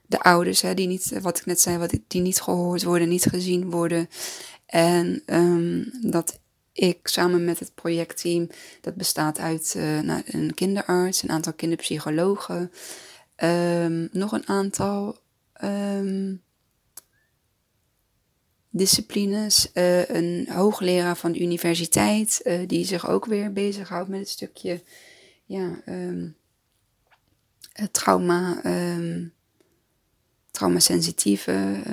de 0.05 0.19
ouders, 0.19 0.61
hè, 0.61 0.73
die 0.73 0.87
niet, 0.87 1.19
wat 1.21 1.37
ik 1.37 1.45
net 1.45 1.61
zei, 1.61 1.77
wat, 1.77 1.97
die 2.07 2.21
niet 2.21 2.41
gehoord 2.41 2.83
worden, 2.83 3.09
niet 3.09 3.25
gezien 3.25 3.69
worden. 3.69 4.09
En 4.65 5.23
dat 6.01 6.39
ik 6.75 7.07
samen 7.07 7.45
met 7.45 7.59
het 7.59 7.75
projectteam, 7.75 8.49
dat 8.81 8.95
bestaat 8.95 9.39
uit 9.39 9.73
uh, 9.77 9.99
nou, 9.99 10.21
een 10.25 10.53
kinderarts, 10.53 11.23
een 11.23 11.29
aantal 11.29 11.53
kinderpsychologen, 11.53 12.71
um, 13.43 14.09
nog 14.11 14.31
een 14.31 14.47
aantal 14.47 15.19
um, 15.63 16.41
disciplines, 18.69 19.71
uh, 19.73 20.09
een 20.09 20.47
hoogleraar 20.49 21.17
van 21.17 21.31
de 21.31 21.41
universiteit, 21.41 22.41
uh, 22.43 22.67
die 22.67 22.85
zich 22.85 23.09
ook 23.09 23.25
weer 23.25 23.53
bezighoudt 23.53 24.09
met 24.09 24.19
het 24.19 24.29
stukje 24.29 24.83
ja, 25.45 25.81
um, 25.85 26.35
trauma, 27.91 28.61
traumasensitieve 30.51 31.83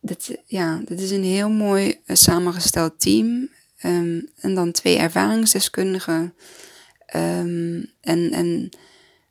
dit, 0.00 0.38
ja, 0.44 0.80
dit 0.84 1.00
is 1.00 1.10
een 1.10 1.24
heel 1.24 1.50
mooi 1.50 2.00
uh, 2.06 2.16
samengesteld 2.16 3.00
team. 3.00 3.48
Um, 3.84 4.28
en 4.40 4.54
dan 4.54 4.72
twee 4.72 4.96
ervaringsdeskundigen. 4.96 6.34
Um, 7.16 7.92
en, 8.00 8.32
en 8.32 8.68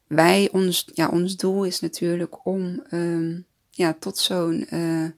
wij, 0.08 0.50
ons, 0.52 0.90
ja, 0.94 1.08
ons 1.08 1.36
doel 1.36 1.66
is 1.66 1.80
natuurlijk 1.80 2.46
om 2.46 2.84
um, 2.92 3.46
ja, 3.70 3.96
tot 4.00 4.18
zo'n 4.18 4.68
uh, 4.74 5.10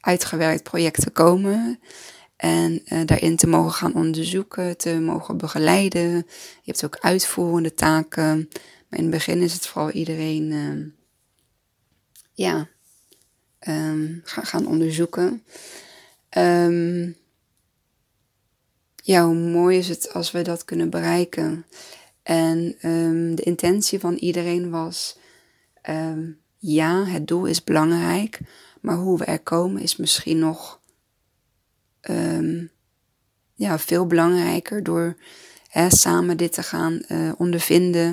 uitgewerkt 0.00 0.62
project 0.62 1.00
te 1.02 1.10
komen. 1.10 1.80
En 2.36 2.82
uh, 2.84 3.00
daarin 3.06 3.36
te 3.36 3.46
mogen 3.46 3.72
gaan 3.72 3.94
onderzoeken, 3.94 4.76
te 4.76 5.00
mogen 5.00 5.36
begeleiden. 5.36 6.10
Je 6.10 6.24
hebt 6.64 6.84
ook 6.84 6.98
uitvoerende 7.00 7.74
taken. 7.74 8.48
Maar 8.88 8.98
in 8.98 9.04
het 9.04 9.10
begin 9.10 9.42
is 9.42 9.52
het 9.52 9.66
vooral 9.66 9.90
iedereen 9.90 10.52
ja, 12.40 12.68
um, 13.68 14.20
gaan 14.24 14.66
onderzoeken. 14.66 15.44
Um, 16.38 17.16
ja, 19.02 19.26
hoe 19.26 19.34
mooi 19.34 19.78
is 19.78 19.88
het 19.88 20.12
als 20.12 20.30
we 20.30 20.42
dat 20.42 20.64
kunnen 20.64 20.90
bereiken. 20.90 21.66
En 22.22 22.76
um, 22.82 23.34
de 23.34 23.42
intentie 23.42 23.98
van 23.98 24.14
iedereen 24.14 24.70
was, 24.70 25.18
ja, 26.58 27.04
het 27.04 27.26
doel 27.28 27.44
is 27.44 27.64
belangrijk, 27.64 28.40
maar 28.80 28.96
hoe 28.96 29.18
we 29.18 29.24
er 29.24 29.40
komen 29.40 29.82
is 29.82 29.96
misschien 29.96 30.38
nog 30.38 30.80
ja, 33.54 33.78
veel 33.78 34.06
belangrijker 34.06 34.82
door 34.82 35.16
hè, 35.68 35.90
samen 35.90 36.36
dit 36.36 36.52
te 36.52 36.62
gaan 36.62 37.02
uh, 37.08 37.32
ondervinden. 37.36 38.06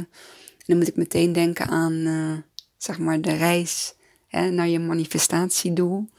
En 0.57 0.65
dan 0.65 0.77
moet 0.77 0.87
ik 0.87 0.95
meteen 0.95 1.33
denken 1.33 1.67
aan, 1.67 1.93
uh, 1.93 2.37
zeg 2.77 2.99
maar, 2.99 3.21
de 3.21 3.33
reis 3.33 3.95
naar 4.29 4.67
je 4.67 4.79
manifestatiedoel. 4.79 6.09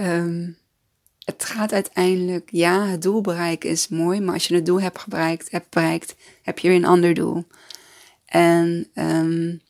Um, 0.00 0.58
het 1.24 1.44
gaat 1.44 1.72
uiteindelijk, 1.72 2.48
ja, 2.52 2.86
het 2.86 3.02
doel 3.02 3.20
bereiken 3.20 3.70
is 3.70 3.88
mooi, 3.88 4.20
maar 4.20 4.34
als 4.34 4.46
je 4.46 4.54
het 4.54 4.66
doel 4.66 4.80
hebt 4.80 5.06
bereikt, 5.06 5.50
hebt 5.50 5.70
bereikt 5.70 6.14
heb 6.42 6.58
je 6.58 6.68
weer 6.68 6.76
een 6.76 6.84
ander 6.84 7.14
doel. 7.14 7.44
En 8.24 8.88
um, 8.94 9.60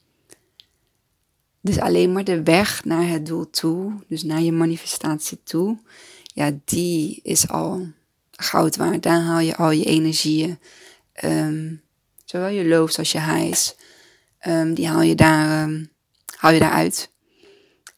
dus 1.61 1.79
alleen 1.79 2.13
maar 2.13 2.25
de 2.25 2.43
weg 2.43 2.85
naar 2.85 3.09
het 3.09 3.27
doel 3.27 3.51
toe, 3.51 3.93
dus 4.09 4.23
naar 4.23 4.41
je 4.41 4.53
manifestatie 4.53 5.43
toe, 5.45 5.79
ja, 6.23 6.51
die 6.65 7.21
is 7.23 7.49
al 7.49 7.87
goud 8.31 8.77
waard. 8.77 9.03
Daar 9.03 9.21
haal 9.21 9.41
je 9.41 9.57
al 9.57 9.71
je 9.71 9.85
energieën, 9.85 10.59
um, 11.25 11.83
zowel 12.25 12.49
je 12.49 12.65
lows 12.65 12.99
als 12.99 13.13
je 13.13 13.19
um, 14.47 14.75
die 14.75 14.89
haal 14.89 15.03
je 15.03 15.15
daar, 15.15 15.71
haal 16.37 16.53
je 16.53 16.59
daar 16.59 16.73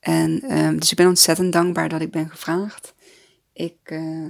En 0.02 0.38
dus 0.78 0.90
ik 0.90 0.96
ben 0.96 1.06
ontzettend 1.06 1.52
dankbaar 1.52 1.88
dat 1.88 2.00
ik 2.00 2.10
ben 2.10 2.30
gevraagd. 2.30 2.94
Ik 3.52 3.76
uh, 3.84 4.26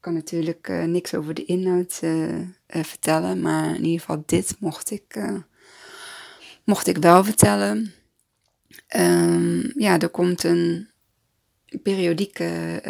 kan 0.00 0.14
natuurlijk 0.14 0.68
uh, 0.68 0.84
niks 0.84 1.14
over 1.14 1.34
de 1.34 1.44
inhoud 1.44 2.00
uh, 2.02 2.40
vertellen, 2.66 3.40
maar 3.40 3.68
in 3.68 3.84
ieder 3.84 4.00
geval 4.00 4.22
dit 4.26 4.56
mocht 4.58 4.90
ik, 4.90 5.20
mocht 6.64 6.86
ik 6.86 6.96
wel 6.96 7.24
vertellen. 7.24 7.92
ja, 9.74 9.98
er 9.98 10.08
komt 10.08 10.44
een 10.44 10.88
periodieke 11.82 12.80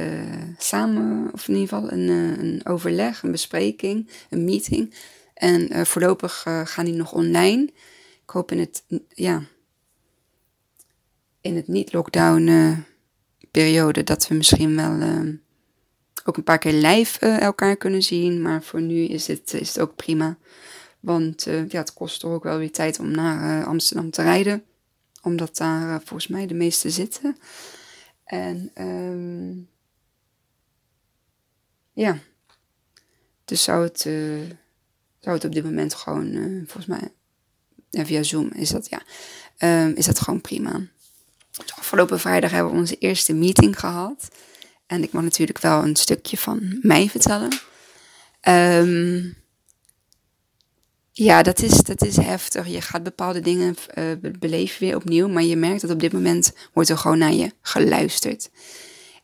samen, 0.59 1.33
of 1.33 1.49
in 1.49 1.55
ieder 1.55 1.69
geval 1.69 1.93
een, 1.93 2.09
een, 2.09 2.61
overleg, 2.65 3.23
een 3.23 3.31
bespreking, 3.31 4.09
een 4.31 4.45
meeting. 4.45 4.95
En 5.35 5.87
voorlopig 5.87 6.43
gaan 6.65 6.85
die 6.85 6.95
nog 6.95 7.13
online. 7.13 7.63
Ik 8.23 8.31
hoop 8.31 8.53
in 8.53 8.59
het, 8.59 8.85
ja, 9.09 9.43
in 11.47 11.57
het 11.57 11.69
niet-lockdown 11.69 12.85
periode 13.51 14.05
dat 14.05 14.29
we 14.29 14.35
misschien 14.35 14.77
wel 14.77 15.23
ook 16.25 16.37
een 16.37 16.43
paar 16.43 16.59
keer 16.59 16.73
live 16.73 17.27
elkaar 17.27 17.77
kunnen 17.77 18.03
zien. 18.03 18.43
Maar 18.43 18.63
voor 18.63 18.81
nu 18.81 19.03
is 19.03 19.27
het, 19.27 19.55
is 19.55 19.69
het 19.69 19.81
ook 19.81 19.97
prima. 19.97 20.39
Want 21.01 21.43
ja, 21.45 21.79
het 21.79 21.93
kost 21.93 22.21
toch 22.21 22.33
ook 22.33 22.43
wel 22.43 22.59
weer 22.59 22.73
tijd 22.73 22.99
om 22.99 23.11
naar 23.11 23.65
Amsterdam 23.65 24.11
te 24.11 24.23
rijden. 24.23 24.65
Omdat 25.23 25.57
daar 25.57 25.99
volgens 25.99 26.27
mij 26.27 26.47
de 26.47 26.55
meeste 26.55 26.91
zitten. 26.91 27.37
En 28.25 28.71
um, 28.81 29.69
ja, 31.93 32.19
dus 33.45 33.63
zou 33.63 33.85
het, 33.85 34.01
zou 35.19 35.37
het 35.37 35.45
op 35.45 35.53
dit 35.53 35.65
moment 35.65 35.95
gewoon, 35.95 36.33
volgens 36.67 36.87
mij, 36.87 37.13
via 38.05 38.23
Zoom 38.23 38.51
is 38.53 38.71
dat, 38.71 38.89
ja, 38.89 39.03
um, 39.85 39.95
is 39.95 40.07
dat 40.07 40.21
gewoon 40.21 40.41
prima. 40.41 40.81
Afgelopen 41.79 42.21
vrijdag 42.21 42.51
hebben 42.51 42.73
we 42.73 42.79
onze 42.79 42.99
eerste 42.99 43.35
meeting 43.35 43.79
gehad. 43.79 44.29
En 44.87 45.03
ik 45.03 45.13
mag 45.13 45.23
natuurlijk 45.23 45.59
wel 45.59 45.83
een 45.83 45.97
stukje 45.97 46.37
van 46.37 46.79
mij 46.83 47.09
vertellen. 47.09 47.59
Um, 48.49 49.37
ja, 51.13 51.43
dat 51.43 51.63
is, 51.63 51.77
dat 51.77 52.05
is 52.05 52.17
heftig. 52.17 52.67
Je 52.67 52.81
gaat 52.81 53.03
bepaalde 53.03 53.41
dingen 53.41 53.77
uh, 53.95 54.05
beleven 54.39 54.81
weer 54.81 54.97
opnieuw, 54.97 55.29
maar 55.29 55.43
je 55.43 55.57
merkt 55.57 55.81
dat 55.81 55.91
op 55.91 56.01
dit 56.01 56.13
moment 56.13 56.53
wordt 56.73 56.89
er 56.89 56.99
gewoon 56.99 57.19
naar 57.19 57.33
je 57.33 57.53
geluisterd. 57.61 58.51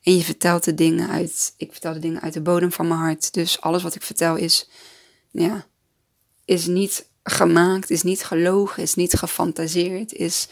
En 0.02 0.16
je 0.16 0.22
vertelt 0.22 0.64
de 0.64 0.74
dingen 0.74 1.08
uit, 1.08 1.54
ik 1.56 1.72
vertel 1.72 1.92
de 1.92 1.98
dingen 1.98 2.20
uit 2.20 2.32
de 2.32 2.40
bodem 2.40 2.72
van 2.72 2.88
mijn 2.88 3.00
hart. 3.00 3.32
Dus 3.34 3.60
alles 3.60 3.82
wat 3.82 3.94
ik 3.94 4.02
vertel 4.02 4.36
is, 4.36 4.68
ja, 5.30 5.66
is 6.44 6.66
niet 6.66 7.06
gemaakt, 7.22 7.90
is 7.90 8.02
niet 8.02 8.24
gelogen, 8.24 8.82
is 8.82 8.94
niet 8.94 9.14
gefantaseerd, 9.14 10.12
is, 10.12 10.48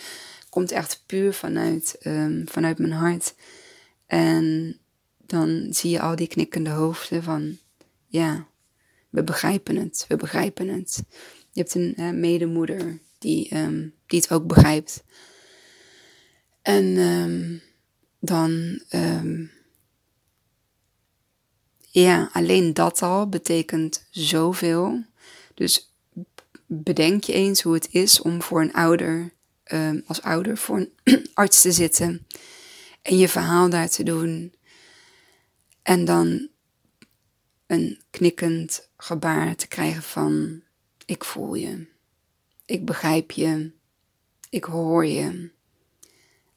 komt 0.50 0.70
echt 0.70 1.02
puur 1.06 1.34
vanuit, 1.34 1.96
um, 2.02 2.48
vanuit 2.48 2.78
mijn 2.78 2.92
hart. 2.92 3.34
En 4.06 4.76
dan 5.16 5.66
zie 5.70 5.90
je 5.90 6.00
al 6.00 6.16
die 6.16 6.26
knikkende 6.26 6.70
hoofden 6.70 7.22
van, 7.22 7.58
ja, 8.06 8.46
we 9.10 9.24
begrijpen 9.24 9.76
het, 9.76 10.04
we 10.08 10.16
begrijpen 10.16 10.68
het. 10.68 11.02
Je 11.52 11.60
hebt 11.60 11.74
een 11.74 12.20
medemoeder 12.20 12.98
die, 13.18 13.56
um, 13.56 13.94
die 14.06 14.20
het 14.20 14.30
ook 14.30 14.46
begrijpt. 14.46 15.04
En 16.62 16.84
um, 16.84 17.62
dan, 18.18 18.82
ja, 21.90 22.30
alleen 22.32 22.74
dat 22.74 23.02
al 23.02 23.28
betekent 23.28 24.06
zoveel. 24.10 25.04
Dus 25.54 25.94
bedenk 26.66 27.24
je 27.24 27.32
eens 27.32 27.62
hoe 27.62 27.74
het 27.74 27.88
is 27.90 28.20
om 28.20 28.42
voor 28.42 28.60
een 28.60 28.72
ouder, 28.72 29.32
als 30.06 30.22
ouder, 30.22 30.56
voor 30.56 30.76
een 31.04 31.26
arts 31.34 31.60
te 31.60 31.72
zitten 31.72 32.26
en 33.02 33.18
je 33.18 33.28
verhaal 33.28 33.70
daar 33.70 33.88
te 33.88 34.02
doen. 34.02 34.54
En 35.82 36.04
dan 36.04 36.48
een 37.66 38.00
knikkend 38.10 38.88
gebaar 38.96 39.56
te 39.56 39.68
krijgen 39.68 40.02
van 40.02 40.62
ik 41.06 41.24
voel 41.24 41.54
je, 41.54 41.86
ik 42.64 42.84
begrijp 42.84 43.30
je, 43.30 43.72
ik 44.50 44.64
hoor 44.64 45.06
je 45.06 45.50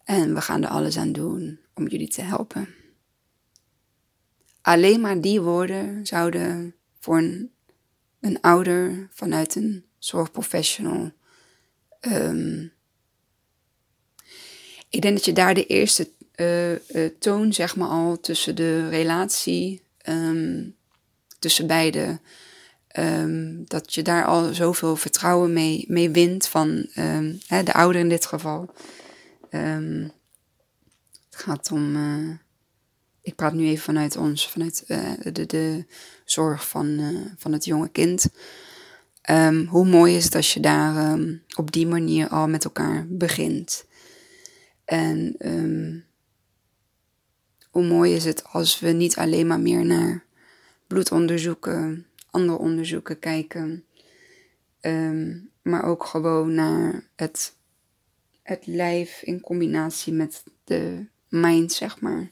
en 0.04 0.34
we 0.34 0.41
gaan 0.41 0.63
er 0.63 0.69
alles 0.69 0.97
aan 0.97 1.12
doen 1.12 1.60
om 1.73 1.88
jullie 1.88 2.08
te 2.08 2.21
helpen. 2.21 2.67
Alleen 4.62 5.02
maar 5.02 5.21
die 5.21 5.41
woorden 5.41 6.06
zouden 6.06 6.76
voor 6.99 7.17
een, 7.17 7.52
een 8.19 8.41
ouder 8.41 9.08
vanuit 9.12 9.56
een 9.56 9.86
zorgprofessional. 9.97 11.12
Um, 12.02 12.72
ik 14.93 15.01
denk 15.01 15.15
dat 15.15 15.25
je 15.25 15.34
daar 15.34 15.53
de 15.53 15.65
eerste 15.65 16.10
uh, 16.36 16.71
uh, 16.71 16.77
toon, 17.19 17.53
zeg 17.53 17.75
maar 17.75 17.88
al, 17.88 18.19
tussen 18.19 18.56
de 18.56 18.89
relatie 18.89 19.82
um, 20.10 20.75
tussen 21.39 21.67
beiden. 21.67 22.21
Um, 22.99 23.63
dat 23.67 23.93
je 23.93 24.01
daar 24.01 24.25
al 24.25 24.53
zoveel 24.53 24.95
vertrouwen 24.95 25.53
mee, 25.53 25.86
mee 25.88 26.10
wint 26.10 26.47
van 26.47 26.88
um, 26.95 27.39
hè, 27.47 27.63
de 27.63 27.73
ouder 27.73 28.01
in 28.01 28.10
dit 28.10 28.25
geval. 28.25 28.73
Het 29.49 30.12
gaat 31.29 31.71
om. 31.71 31.95
Uh, 31.95 32.29
ik 33.21 33.36
praat 33.36 33.53
nu 33.53 33.65
even 33.65 33.84
vanuit 33.84 34.17
ons, 34.17 34.49
vanuit 34.49 34.84
de, 35.34 35.45
de 35.45 35.86
zorg 36.25 36.67
van, 36.67 37.15
van 37.38 37.51
het 37.51 37.65
jonge 37.65 37.89
kind. 37.89 38.25
hoe 39.67 39.86
mooi 39.86 40.15
is 40.15 40.23
het 40.23 40.36
als 40.36 40.53
je 40.53 40.60
daar 40.60 41.17
op 41.56 41.71
die 41.71 41.88
manier 41.88 42.27
al 42.27 42.47
met 42.47 42.63
elkaar 42.63 43.06
begint. 43.10 43.86
En 44.86 45.36
hoe 47.74 47.84
mooi 47.84 48.13
is 48.13 48.26
het 48.26 48.43
als 48.43 48.80
we 48.80 48.89
niet 48.89 49.15
alleen 49.15 49.48
maar 49.48 49.60
meer 49.60 49.86
naar 49.86 50.24
bloedonderzoeken, 50.88 52.08
andere 52.30 52.58
onderzoeken 52.58 53.19
kijken. 53.19 53.86
Ehm, 54.80 55.38
maar 55.62 55.84
ook 55.84 56.06
gewoon 56.06 56.54
naar 56.54 57.08
het, 57.15 57.56
het 58.41 58.65
lijf 58.65 59.22
in 59.22 59.41
combinatie 59.41 60.13
met 60.13 60.43
de 60.63 61.06
mind, 61.30 61.72
zeg 61.72 62.02
maar. 62.02 62.32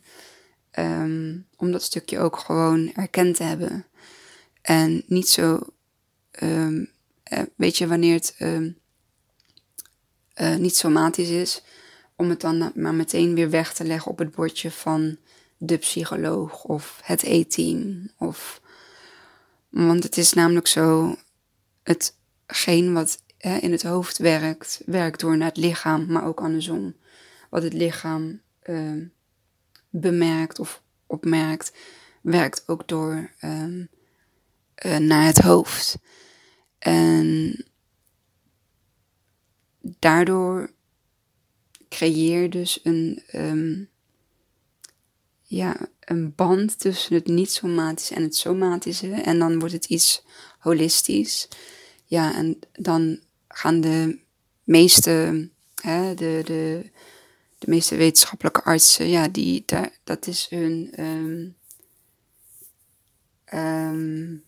Ehm, 0.72 1.38
om 1.56 1.72
dat 1.72 1.84
stukje 1.84 2.20
ook 2.20 2.38
gewoon 2.38 2.94
erkend 2.94 3.36
te 3.36 3.44
hebben. 3.44 3.86
En 4.62 5.04
niet 5.08 5.30
zo, 5.30 5.60
um, 6.44 6.90
weet 7.56 7.78
je, 7.78 7.88
wanneer 7.88 8.14
het 8.14 8.36
uh, 8.40 8.72
niet 10.56 10.76
somatisch 10.76 11.30
is, 11.30 11.64
om 12.22 12.30
het 12.30 12.42
dan 12.42 12.72
maar 12.76 12.94
meteen 12.94 13.36
weer 13.36 13.50
weg 13.50 13.74
te 13.74 13.84
leggen 13.84 14.12
op 14.12 14.18
het 14.18 14.32
bordje 14.32 14.72
van 14.72 15.18
de 15.58 15.78
psycholoog 15.78 16.64
of 16.64 17.00
het 17.04 17.24
E-team. 17.24 18.10
Of, 18.18 18.62
want 19.70 20.04
het 20.04 20.18
is 20.18 20.34
namelijk 20.34 20.68
zo, 20.68 21.16
hetgeen 21.84 22.94
wat 22.94 23.24
hè, 23.38 23.58
in 23.58 23.72
het 23.72 23.84
hoofd 23.84 24.18
werkt, 24.18 24.82
werkt 24.86 25.20
door 25.20 25.38
naar 25.38 25.48
het 25.48 25.58
lichaam, 25.58 26.06
maar 26.06 26.26
ook 26.26 26.42
andersom. 26.42 26.96
Wat 27.50 27.64
het 27.64 27.74
lichaam 27.74 28.42
uh, 28.64 29.06
bemerkt 29.90 30.60
of 30.60 30.82
opmerkt, 31.08 31.74
werkt 32.22 32.64
ook 32.68 32.88
door 32.88 33.32
uh, 33.44 33.78
uh, 34.86 34.98
naar 34.98 35.26
het 35.26 35.40
hoofd. 35.40 35.98
En 36.80 37.56
daardoor 39.82 40.72
creëer 41.92 42.50
dus 42.50 42.80
een, 42.84 43.24
um, 43.34 43.90
ja, 45.44 45.76
een 46.00 46.36
band 46.36 46.80
tussen 46.80 47.16
het 47.16 47.28
niet-somatische 47.28 48.16
en 48.16 48.24
het 48.24 48.36
somatische. 48.36 49.12
En 49.12 49.40
dan 49.40 49.60
wordt 49.60 49.74
het 49.74 49.86
iets 49.86 50.24
holistisch. 50.60 51.48
Ja, 52.06 52.36
en 52.36 52.60
dan 52.72 53.20
gaan 53.48 53.82
de 53.82 54.20
meeste, 54.64 55.50
hè, 55.82 56.14
de, 56.14 56.42
de, 56.46 56.90
de 57.58 57.70
meeste 57.70 57.96
wetenschappelijke 57.96 58.64
artsen, 58.64 59.08
ja, 59.08 59.28
die, 59.28 59.66
dat 60.04 60.28
is 60.28 60.48
hun. 60.50 60.94
Um, 63.54 64.44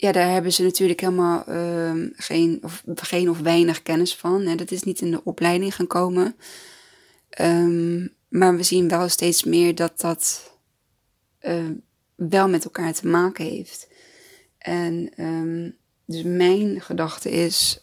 ja, 0.00 0.12
daar 0.12 0.30
hebben 0.30 0.52
ze 0.52 0.62
natuurlijk 0.62 1.00
helemaal 1.00 1.44
um, 1.48 2.12
geen, 2.16 2.58
of, 2.62 2.82
geen 2.94 3.30
of 3.30 3.38
weinig 3.38 3.82
kennis 3.82 4.16
van. 4.16 4.46
Hè. 4.46 4.54
Dat 4.54 4.70
is 4.70 4.82
niet 4.82 5.00
in 5.00 5.10
de 5.10 5.24
opleiding 5.24 5.74
gekomen. 5.74 6.36
Um, 7.40 8.14
maar 8.28 8.56
we 8.56 8.62
zien 8.62 8.88
wel 8.88 9.08
steeds 9.08 9.44
meer 9.44 9.74
dat 9.74 10.00
dat 10.00 10.52
uh, 11.40 11.70
wel 12.14 12.48
met 12.48 12.64
elkaar 12.64 12.92
te 12.92 13.06
maken 13.06 13.44
heeft. 13.44 13.88
En 14.58 15.12
dus 16.06 16.22
mijn 16.22 16.80
gedachte 16.80 17.30
is 17.30 17.80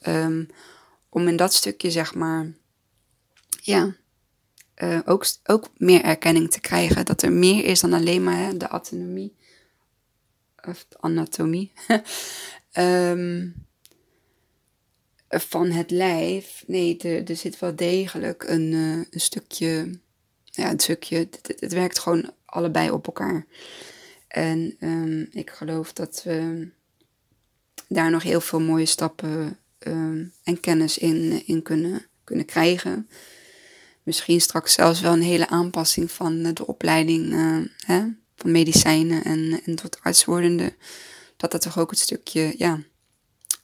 om 1.10 1.28
in 1.28 1.36
dat 1.36 1.54
stukje, 1.54 1.92
zeg 1.92 2.14
maar, 2.16 2.54
ja, 3.62 3.96
uh, 4.84 5.00
ook, 5.06 5.26
ook 5.44 5.70
meer 5.78 6.02
erkenning 6.02 6.52
te 6.52 6.60
krijgen. 6.60 7.06
Dat 7.06 7.22
er 7.22 7.32
meer 7.32 7.66
is 7.66 7.80
dan 7.80 7.94
alleen 7.94 8.24
maar 8.24 8.58
de 8.58 8.68
autonomie 8.68 9.36
of 10.68 10.86
anatomie, 11.00 11.72
um, 12.74 13.54
van 15.30 15.72
het 15.72 15.92
lijf. 15.92 16.64
Nee, 16.68 16.98
er, 16.98 17.36
zit 17.36 17.60
wel 17.60 17.76
degelijk 17.76 18.44
een, 18.44 18.72
uh, 18.72 19.06
een 19.12 19.20
stukje, 19.20 20.00
ja, 20.44 20.72
een 20.72 20.80
stukje, 20.80 21.28
het, 21.60 21.74
werkt 21.74 22.00
gewoon 22.00 22.32
allebei 22.46 22.92
op 22.92 23.06
elkaar. 23.06 23.46
En 24.28 24.76
um, 24.80 25.28
ik 25.32 25.50
geloof 25.50 25.94
dat 25.94 26.22
we 26.24 26.68
daar 27.88 28.12
nog 28.12 28.24
heel 28.24 28.42
veel 28.42 28.62
mooie 28.62 28.86
stappen 28.86 29.58
um, 29.80 30.34
en 30.44 30.60
kennis 30.60 30.98
in, 30.98 31.46
in 31.46 31.62
kunnen, 31.62 32.06
kunnen 32.24 32.46
krijgen. 32.46 33.10
Misschien 34.04 34.42
straks 34.42 34.74
zelfs 34.74 35.02
wel 35.02 35.14
een 35.14 35.22
hele 35.22 35.48
aanpassing 35.48 36.12
van 36.12 36.54
de 36.54 36.68
opleiding. 36.68 37.34
Uh, 37.34 37.66
hè? 37.86 38.06
Van 38.38 38.52
medicijnen 38.52 39.24
en, 39.24 39.62
en 39.66 39.76
tot 39.76 40.00
arts 40.02 40.26
wordende, 40.26 40.74
dat 41.38 41.52
dat 41.52 41.62
toch 41.62 41.80
ook 41.80 41.90
het 41.90 42.00
stukje, 42.00 42.54
ja, 42.58 42.80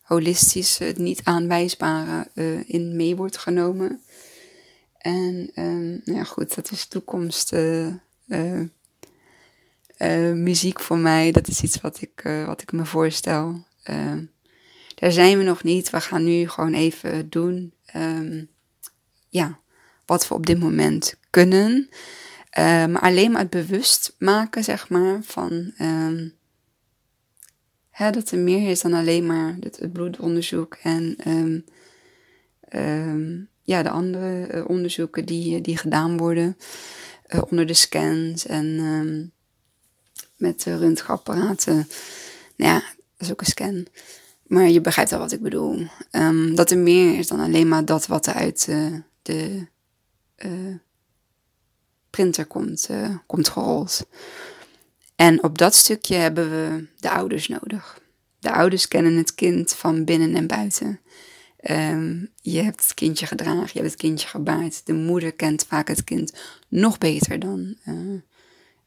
holistisch, 0.01 0.77
het 0.77 0.97
niet 0.97 1.21
aanwijsbare 1.23 2.27
uh, 2.35 2.69
in 2.69 2.95
mee 2.95 3.15
wordt 3.15 3.37
genomen. 3.37 4.01
En 4.97 5.51
um, 5.55 6.01
nou 6.05 6.17
ja, 6.17 6.23
goed, 6.23 6.55
dat 6.55 6.71
is 6.71 6.85
toekomst 6.85 7.53
uh, 7.53 8.61
muziek 10.33 10.79
voor 10.79 10.97
mij. 10.97 11.31
Dat 11.31 11.47
is 11.47 11.61
iets 11.61 11.81
wat 11.81 12.01
ik, 12.01 12.43
wat 12.45 12.61
ik 12.61 12.71
me 12.71 12.85
voorstel. 12.85 13.65
Ehm, 13.83 14.23
daar 14.95 15.11
zijn 15.11 15.37
we 15.37 15.43
nog 15.43 15.63
niet. 15.63 15.89
We 15.89 16.01
gaan 16.01 16.23
nu 16.23 16.49
gewoon 16.49 16.73
even 16.73 17.29
doen 17.29 17.73
um, 17.95 18.49
ja, 19.29 19.59
wat 20.05 20.27
we 20.27 20.33
op 20.33 20.45
dit 20.45 20.59
moment 20.59 21.15
kunnen. 21.29 21.89
Maar 22.55 22.99
alleen 22.99 23.31
maar 23.31 23.41
het 23.41 23.49
bewust 23.49 24.15
maken, 24.19 24.63
zeg 24.63 24.89
maar, 24.89 25.19
van 25.23 25.73
um, 25.81 26.33
hè, 27.89 28.11
dat 28.11 28.31
er 28.31 28.39
meer 28.39 28.69
is 28.69 28.81
dan 28.81 28.93
alleen 28.93 29.25
maar 29.25 29.57
het, 29.59 29.89
bloedonderzoek 29.91 30.77
en 30.83 31.15
um, 31.27 31.65
ja, 33.61 33.83
de 33.83 33.89
andere 33.89 34.53
uh, 34.53 34.69
onderzoeken 34.69 35.25
die, 35.25 35.61
die 35.61 35.77
gedaan 35.77 36.17
worden 36.17 36.57
uh, 37.27 37.41
onder 37.49 37.65
de 37.65 37.73
scans 37.73 38.45
en 38.45 39.31
met 40.37 40.63
de 40.63 40.77
röntgenapparaten. 40.77 41.87
Nou 42.55 42.71
ja, 42.71 42.79
dat 43.17 43.27
is 43.27 43.31
ook 43.31 43.39
een 43.39 43.45
scan. 43.45 43.87
Maar 44.43 44.69
je 44.69 44.81
begrijpt 44.81 45.11
wel 45.11 45.19
wat 45.19 45.31
ik 45.31 45.41
bedoel. 45.41 45.87
dat 46.55 46.71
er 46.71 46.77
meer 46.77 47.17
is 47.17 47.27
dan 47.27 47.39
alleen 47.39 47.67
maar 47.67 47.85
dat 47.85 48.07
wat 48.07 48.25
er 48.25 48.33
uit 48.33 48.65
de 49.21 49.67
printer 52.13 52.45
komt, 52.45 52.87
uh, 52.91 53.17
komt 53.25 53.49
gerold. 53.49 54.07
En 55.15 55.43
op 55.43 55.57
dat 55.57 55.75
stukje 55.75 56.15
hebben 56.15 56.49
we 56.49 56.87
de 56.99 57.09
ouders 57.09 57.47
nodig. 57.47 57.99
De 58.39 58.51
ouders 58.51 58.87
kennen 58.87 59.15
het 59.15 59.35
kind 59.35 59.73
van 59.73 60.05
binnen 60.05 60.35
en 60.35 60.47
buiten. 60.47 60.99
Um, 61.71 62.29
je 62.41 62.61
hebt 62.61 62.83
het 62.83 62.93
kindje 62.93 63.25
gedragen, 63.25 63.69
je 63.73 63.79
hebt 63.79 63.91
het 63.91 64.01
kindje 64.01 64.27
gebaard. 64.27 64.85
De 64.85 64.93
moeder 64.93 65.33
kent 65.33 65.65
vaak 65.67 65.87
het 65.87 66.03
kind 66.03 66.33
nog 66.67 66.97
beter 66.97 67.39
dan, 67.39 67.75
uh, 67.85 68.21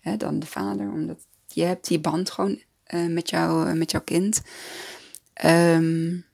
hè, 0.00 0.16
dan 0.16 0.38
de 0.38 0.46
vader, 0.46 0.90
omdat 0.90 1.18
je 1.46 1.62
hebt 1.62 1.88
die 1.88 2.00
band 2.00 2.30
gewoon 2.30 2.62
uh, 2.94 3.06
met, 3.06 3.30
jou, 3.30 3.74
met 3.74 3.90
jouw 3.90 4.02
kind. 4.04 4.42
Um, 5.44 6.24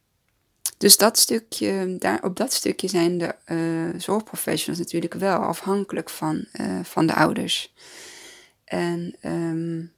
dus 0.83 0.97
dat 0.97 1.19
stukje, 1.19 1.97
daar, 1.99 2.23
op 2.25 2.37
dat 2.37 2.53
stukje 2.53 2.89
zijn 2.89 3.19
de 3.19 3.35
uh, 3.47 4.01
zorgprofessionals 4.01 4.79
natuurlijk 4.79 5.15
wel 5.15 5.39
afhankelijk 5.39 6.11
van, 6.11 6.47
uh, 6.61 6.85
van 6.85 7.07
de 7.07 7.15
ouders. 7.15 7.75
En 8.65 9.17
um, 9.23 9.93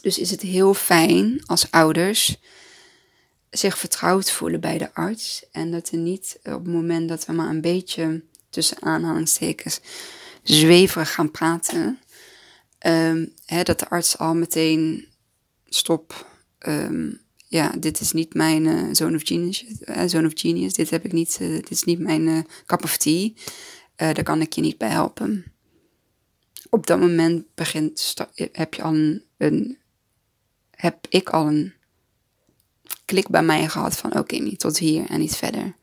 dus 0.00 0.18
is 0.18 0.30
het 0.30 0.40
heel 0.40 0.74
fijn 0.74 1.42
als 1.44 1.70
ouders 1.70 2.36
zich 3.50 3.78
vertrouwd 3.78 4.30
voelen 4.30 4.60
bij 4.60 4.78
de 4.78 4.94
arts. 4.94 5.46
En 5.52 5.70
dat 5.70 5.88
er 5.88 5.98
niet 5.98 6.38
op 6.42 6.64
het 6.64 6.72
moment 6.72 7.08
dat 7.08 7.26
we 7.26 7.32
maar 7.32 7.48
een 7.48 7.60
beetje 7.60 8.22
tussen 8.50 8.82
aanhalingstekens 8.82 9.80
zweverig 10.42 11.12
gaan 11.12 11.30
praten, 11.30 11.98
um, 12.86 13.32
hè, 13.44 13.62
dat 13.62 13.78
de 13.78 13.88
arts 13.88 14.18
al 14.18 14.34
meteen 14.34 15.08
stop. 15.64 16.26
Um, 16.58 17.24
ja, 17.48 17.72
dit 17.78 18.00
is 18.00 18.12
niet 18.12 18.34
mijn 18.34 18.64
uh, 18.64 18.88
zone, 18.92 19.16
of 19.16 19.22
genius, 19.24 19.64
uh, 19.80 20.02
zone 20.06 20.26
of 20.26 20.32
genius. 20.34 20.74
Dit 20.74 20.90
heb 20.90 21.04
ik 21.04 21.12
niet, 21.12 21.38
uh, 21.40 21.48
dit 21.48 21.70
is 21.70 21.84
niet 21.84 21.98
mijn 21.98 22.46
cup 22.66 22.84
of 22.84 22.96
tea. 22.96 23.30
daar 23.96 24.22
kan 24.22 24.40
ik 24.40 24.52
je 24.52 24.60
niet 24.60 24.78
bij 24.78 24.88
helpen. 24.90 25.44
Op 26.70 26.86
dat 26.86 27.00
moment 27.00 27.44
begint, 27.54 28.14
heb 28.52 28.74
je 28.74 28.82
al 28.82 28.94
een, 28.94 29.24
een, 29.36 29.78
heb 30.70 31.06
ik 31.08 31.30
al 31.30 31.46
een 31.46 31.74
klik 33.04 33.28
bij 33.28 33.42
mij 33.42 33.68
gehad 33.68 33.96
van 33.96 34.18
oké, 34.18 34.36
niet 34.36 34.60
tot 34.60 34.78
hier 34.78 35.06
en 35.06 35.20
niet 35.20 35.36
verder. 35.36 35.76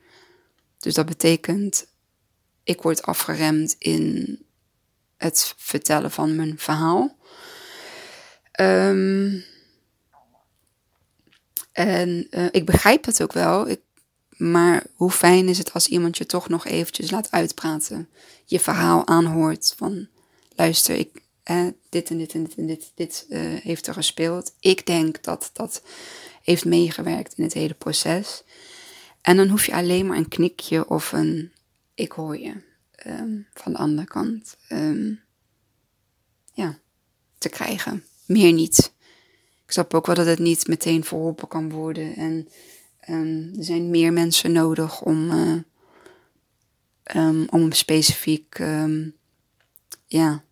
Dus 0.80 0.94
dat 0.94 1.06
betekent, 1.06 1.88
ik 2.64 2.82
word 2.82 3.02
afgeremd 3.02 3.76
in 3.78 4.38
het 5.18 5.54
vertellen 5.58 6.12
van 6.12 6.36
mijn 6.36 6.60
verhaal. 6.60 7.18
Um, 8.62 9.44
en 11.74 12.28
uh, 12.30 12.46
ik 12.52 12.66
begrijp 12.66 13.04
dat 13.04 13.22
ook 13.22 13.34
wel. 13.34 13.70
Ik, 13.70 13.80
maar 14.38 14.84
hoe 14.96 15.12
fijn 15.12 15.48
is 15.48 15.58
het 15.58 15.74
als 15.74 15.88
iemand 15.88 16.18
je 16.18 16.26
toch 16.26 16.50
nog 16.50 16.66
eventjes 16.66 17.12
laat 17.12 17.32
uitpraten. 17.32 18.10
Je 18.46 18.60
verhaal 18.60 19.08
aanhoort 19.08 19.74
van 19.78 20.08
luister, 20.56 20.96
ik, 20.96 21.22
eh, 21.44 21.68
dit 21.90 22.10
en 22.10 22.18
dit 22.18 22.34
en 22.34 22.44
dit 22.44 22.56
en 22.56 22.66
dit, 22.66 22.92
dit 22.96 23.26
uh, 23.30 23.40
heeft 23.42 23.88
er 23.88 23.94
gespeeld. 23.94 24.54
Ik 24.60 24.86
denk 24.86 25.24
dat 25.24 25.50
dat 25.54 25.84
heeft 26.44 26.66
meegewerkt 26.66 27.34
in 27.38 27.44
het 27.44 27.54
hele 27.54 27.74
proces. 27.74 28.44
En 29.22 29.38
dan 29.38 29.48
hoef 29.48 29.66
je 29.66 29.74
alleen 29.74 30.08
maar 30.08 30.18
een 30.18 30.28
knikje 30.28 30.90
of 30.90 31.12
een 31.12 31.52
ik 31.96 32.12
hoor 32.12 32.38
je 32.38 32.54
um, 33.06 33.48
van 33.54 33.72
de 33.72 33.78
andere 33.78 34.08
kant 34.08 34.58
um, 34.70 35.22
ja, 36.54 36.80
te 37.38 37.50
krijgen. 37.50 38.04
Meer 38.26 38.52
niet 38.52 38.93
snap 39.72 39.94
ook 39.94 40.06
wel 40.06 40.16
dat 40.16 40.26
het 40.26 40.40
niet 40.40 40.68
meteen 40.68 41.04
verholpen 41.04 41.48
kan 41.48 41.70
worden. 41.70 42.16
En 42.16 42.48
um, 43.10 43.52
er 43.58 43.64
zijn 43.64 43.90
meer 43.90 44.14
mensen 44.14 44.52
nodig 44.52 45.02
om, 45.02 45.32
uh, 45.32 45.62
um, 47.16 47.48
om 47.50 47.62
een 47.62 47.72
specifiek, 47.72 48.60
um, 48.60 49.16
ja, 50.06 50.44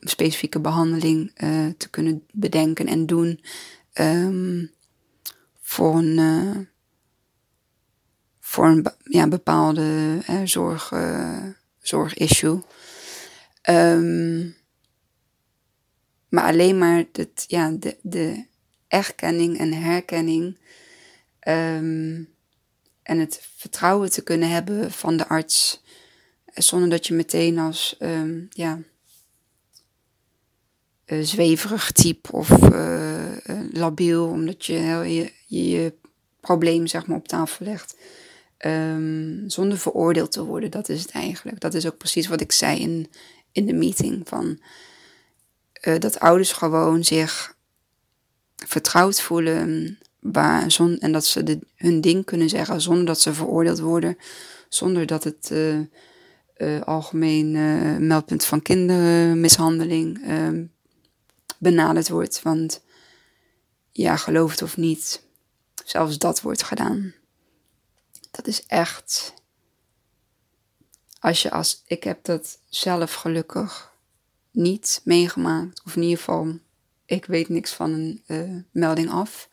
specifieke 0.00 0.60
behandeling 0.60 1.32
uh, 1.44 1.66
te 1.76 1.90
kunnen 1.90 2.26
bedenken 2.32 2.86
en 2.86 3.06
doen 3.06 3.40
voor 5.60 5.94
een, 5.94 6.18
uh, 6.18 6.56
voor 8.40 8.66
een 8.66 8.86
ja, 9.04 9.28
bepaalde 9.28 10.18
zorg, 10.44 10.92
zorgissue. 11.78 12.62
Maar 16.32 16.44
alleen 16.44 16.78
maar 16.78 17.04
het, 17.12 17.44
ja, 17.46 17.70
de, 17.70 17.96
de 18.02 18.44
erkenning 18.88 19.58
en 19.58 19.72
herkenning. 19.72 20.58
Um, 21.48 22.28
en 23.02 23.18
het 23.18 23.48
vertrouwen 23.56 24.10
te 24.10 24.22
kunnen 24.22 24.50
hebben 24.50 24.92
van 24.92 25.16
de 25.16 25.28
arts. 25.28 25.82
Zonder 26.54 26.90
dat 26.90 27.06
je 27.06 27.14
meteen 27.14 27.58
als 27.58 27.96
um, 28.00 28.48
ja, 28.50 28.78
uh, 31.06 31.24
zweverig 31.24 31.92
type 31.92 32.32
of 32.32 32.50
uh, 32.50 33.30
labiel, 33.72 34.26
omdat 34.26 34.64
je, 34.64 34.74
je, 34.74 35.32
je, 35.46 35.68
je 35.68 35.94
probleem 36.40 36.86
zeg 36.86 37.06
maar, 37.06 37.16
op 37.16 37.28
tafel 37.28 37.66
legt. 37.66 37.96
ehm, 38.56 39.48
zonder 39.48 39.78
veroordeeld 39.78 40.32
te 40.32 40.44
worden. 40.44 40.70
Dat 40.70 40.88
is 40.88 41.02
het 41.02 41.10
eigenlijk. 41.10 41.60
Dat 41.60 41.74
is 41.74 41.86
ook 41.86 41.98
precies 41.98 42.26
wat 42.26 42.40
ik 42.40 42.52
zei 42.52 42.80
in, 42.80 43.10
in 43.52 43.66
de 43.66 43.72
meeting. 43.74 44.28
Van, 44.28 44.60
uh, 45.82 45.98
dat 45.98 46.20
ouders 46.20 46.52
gewoon 46.52 47.04
zich 47.04 47.56
vertrouwd 48.56 49.20
voelen 49.20 49.98
waar, 50.20 50.70
zon, 50.70 50.98
en 50.98 51.12
dat 51.12 51.24
ze 51.24 51.58
hun 51.76 52.00
ding 52.00 52.24
kunnen 52.24 52.48
zeggen 52.48 52.80
zonder 52.80 53.06
dat 53.06 53.20
ze 53.20 53.34
veroordeeld 53.34 53.78
worden. 53.78 54.18
Zonder 54.68 55.06
dat 55.06 55.24
het 55.24 55.50
uh, 55.52 55.78
uh, 56.56 56.80
algemeen 56.80 57.50
meldpunt 58.06 58.44
van 58.44 58.62
kindermishandeling 58.62 60.24
ehm, 60.26 60.64
benaderd 61.58 62.08
wordt. 62.08 62.42
Want 62.42 62.82
ja, 63.90 64.16
geloof 64.16 64.50
het 64.50 64.62
of 64.62 64.76
niet, 64.76 65.22
zelfs 65.84 66.18
dat 66.18 66.40
wordt 66.40 66.62
gedaan. 66.62 67.14
Dat 68.30 68.46
is 68.46 68.66
echt. 68.66 69.34
Als 71.20 71.42
je 71.42 71.50
als. 71.50 71.82
Ik 71.86 72.04
heb 72.04 72.24
dat 72.24 72.58
zelf 72.68 73.14
gelukkig 73.14 73.91
niet 74.52 75.00
meegemaakt. 75.04 75.82
Of 75.84 75.96
in 75.96 76.02
ieder 76.02 76.18
geval, 76.18 76.58
ik 77.06 77.24
weet 77.24 77.48
niks 77.48 77.72
van 77.72 77.92
een 77.92 78.22
uh, 78.26 78.62
melding 78.70 79.10
af. 79.10 79.48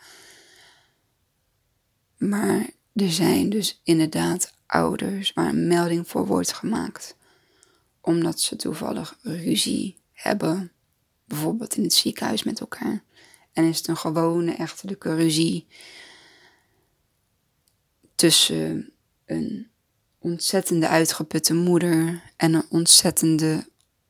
Maar 2.18 2.70
er 2.94 3.12
zijn 3.12 3.50
dus 3.50 3.82
inderdaad 3.84 4.54
ouders 4.66 5.34
waar 5.34 5.50
een 5.50 5.68
melding 5.68 6.08
voor 6.08 6.26
wordt 6.26 6.54
gemaakt. 6.54 7.16
Omdat 8.02 8.40
ze 8.40 8.56
toevallig 8.56 9.18
ruzie 9.22 9.98
hebben. 10.12 10.72
Bijvoorbeeld 11.26 11.76
in 11.76 11.84
het 11.84 11.94
ziekenhuis 11.94 12.44
met 12.44 12.60
elkaar. 12.60 13.04
En 13.54 13.64
is 13.64 13.78
het 13.78 13.88
een 13.88 13.98
gewone 13.98 14.52
echtelijke 14.52 15.16
ruzie 15.16 15.68
tussen 18.16 18.92
een 19.26 19.68
ontzettende 20.20 20.88
uitgeputte 20.88 21.54
moeder 21.54 22.24
en 22.36 22.54
een 22.54 22.66
ontzettende 22.70 23.68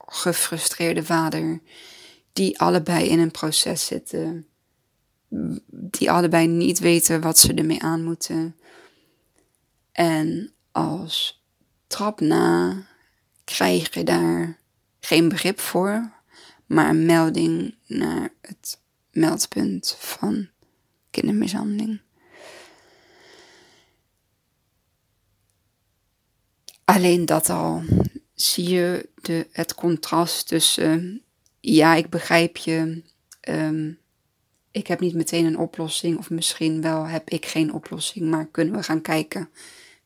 gefrustreerde 0.09 1.03
vader, 1.03 1.61
die 2.33 2.59
allebei 2.59 3.07
in 3.07 3.19
een 3.19 3.31
proces 3.31 3.85
zitten, 3.85 4.47
die 5.69 6.11
allebei 6.11 6.47
niet 6.47 6.79
weten 6.79 7.21
wat 7.21 7.37
ze 7.37 7.53
ermee 7.53 7.83
aan 7.83 8.03
moeten. 8.03 8.55
En 9.91 10.51
als 10.71 11.43
trap 11.87 12.19
na 12.19 12.83
krijg 13.43 13.93
je 13.93 14.03
daar 14.03 14.59
geen 14.99 15.29
begrip 15.29 15.59
voor, 15.59 16.11
maar 16.65 16.89
een 16.89 17.05
melding 17.05 17.75
naar 17.85 18.33
het 18.41 18.79
meldpunt 19.11 19.95
van 19.99 20.47
kindermishandeling. 21.09 22.01
Alleen 26.85 27.25
dat 27.25 27.49
al 27.49 27.83
zie 28.41 28.69
je 28.69 29.09
de, 29.21 29.47
het 29.51 29.75
contrast 29.75 30.47
tussen, 30.47 31.21
ja, 31.59 31.95
ik 31.95 32.09
begrijp 32.09 32.57
je, 32.57 33.03
um, 33.49 33.99
ik 34.71 34.87
heb 34.87 34.99
niet 34.99 35.13
meteen 35.13 35.45
een 35.45 35.57
oplossing, 35.57 36.17
of 36.17 36.29
misschien 36.29 36.81
wel 36.81 37.05
heb 37.05 37.29
ik 37.29 37.45
geen 37.45 37.73
oplossing, 37.73 38.29
maar 38.29 38.47
kunnen 38.47 38.73
we 38.73 38.83
gaan 38.83 39.01
kijken 39.01 39.49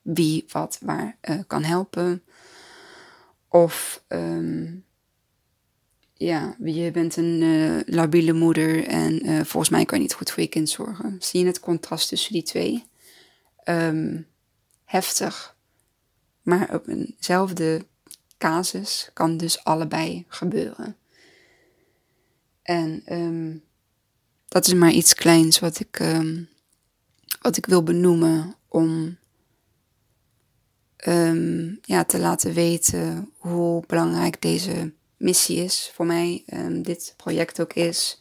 wie 0.01 0.45
wat 0.47 0.77
waar 0.81 1.17
uh, 1.29 1.39
kan 1.47 1.63
helpen. 1.63 2.23
Of 3.47 4.03
um, 4.07 4.85
ja, 6.13 6.55
je 6.63 6.91
bent 6.91 7.15
een 7.15 7.41
uh, 7.41 7.79
labiele 7.85 8.33
moeder 8.33 8.87
en 8.87 9.25
uh, 9.25 9.43
volgens 9.43 9.69
mij 9.69 9.85
kan 9.85 9.97
je 9.97 10.03
niet 10.03 10.13
goed 10.13 10.31
voor 10.31 10.43
je 10.43 10.49
kind 10.49 10.69
zorgen. 10.69 11.15
Zie 11.19 11.39
je 11.39 11.45
het 11.45 11.59
contrast 11.59 12.07
tussen 12.07 12.33
die 12.33 12.43
twee? 12.43 12.85
Um, 13.65 14.27
heftig. 14.85 15.55
Maar 16.41 16.73
op 16.73 16.87
eenzelfde 16.87 17.85
casus 18.37 19.09
kan 19.13 19.37
dus 19.37 19.63
allebei 19.63 20.25
gebeuren. 20.27 20.97
En 22.61 23.03
um, 23.11 23.63
dat 24.47 24.67
is 24.67 24.73
maar 24.73 24.91
iets 24.91 25.13
kleins 25.13 25.59
wat 25.59 25.79
ik, 25.79 25.99
um, 25.99 26.49
wat 27.41 27.57
ik 27.57 27.65
wil 27.65 27.83
benoemen 27.83 28.55
om 28.67 29.17
ja, 31.81 32.03
te 32.03 32.19
laten 32.19 32.53
weten 32.53 33.31
hoe 33.37 33.83
belangrijk 33.87 34.41
deze 34.41 34.93
missie 35.17 35.57
is 35.57 35.91
voor 35.93 36.05
mij, 36.05 36.43
dit 36.81 37.13
project 37.17 37.61
ook 37.61 37.73
is. 37.73 38.19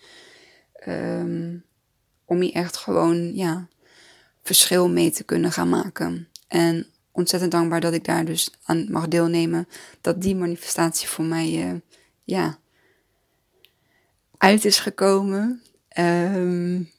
Om 2.25 2.41
hier 2.41 2.53
echt 2.53 2.77
gewoon, 2.77 3.35
ja, 3.35 3.69
verschil 4.43 4.89
mee 4.89 5.11
te 5.11 5.25
kunnen 5.25 5.53
gaan 5.53 5.69
maken. 5.69 6.29
En 6.49 6.87
ontzettend 7.13 7.53
dankbaar 7.53 7.81
dat 7.81 7.93
ik 7.93 8.05
daar 8.05 8.25
dus 8.25 8.51
aan 8.63 8.91
mag 8.91 9.09
deelnemen. 9.09 9.69
Dat 10.01 10.23
die 10.23 10.37
manifestatie 10.37 11.09
voor 11.09 11.25
mij, 11.25 11.73
uh, 11.73 11.81
ja, 12.25 12.59
uit 14.39 14.65
is 14.65 14.79
gekomen. 14.79 15.63
Um, 15.99 16.91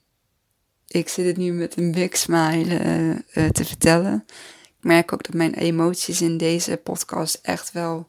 ik 0.88 1.10
zit 1.10 1.26
het 1.26 1.38
nu 1.38 1.52
met 1.52 1.78
een 1.78 1.92
big 1.92 2.18
smile 2.18 2.86
uh, 2.86 3.10
uh, 3.10 3.50
te 3.50 3.66
vertellen. 3.66 4.26
Ik 4.66 4.84
merk 4.90 5.14
ook 5.14 5.24
dat 5.24 5.34
mijn 5.34 5.54
emoties 5.54 6.22
in 6.22 6.38
deze 6.38 6.78
podcast 6.78 7.40
echt 7.42 7.72
wel 7.72 8.08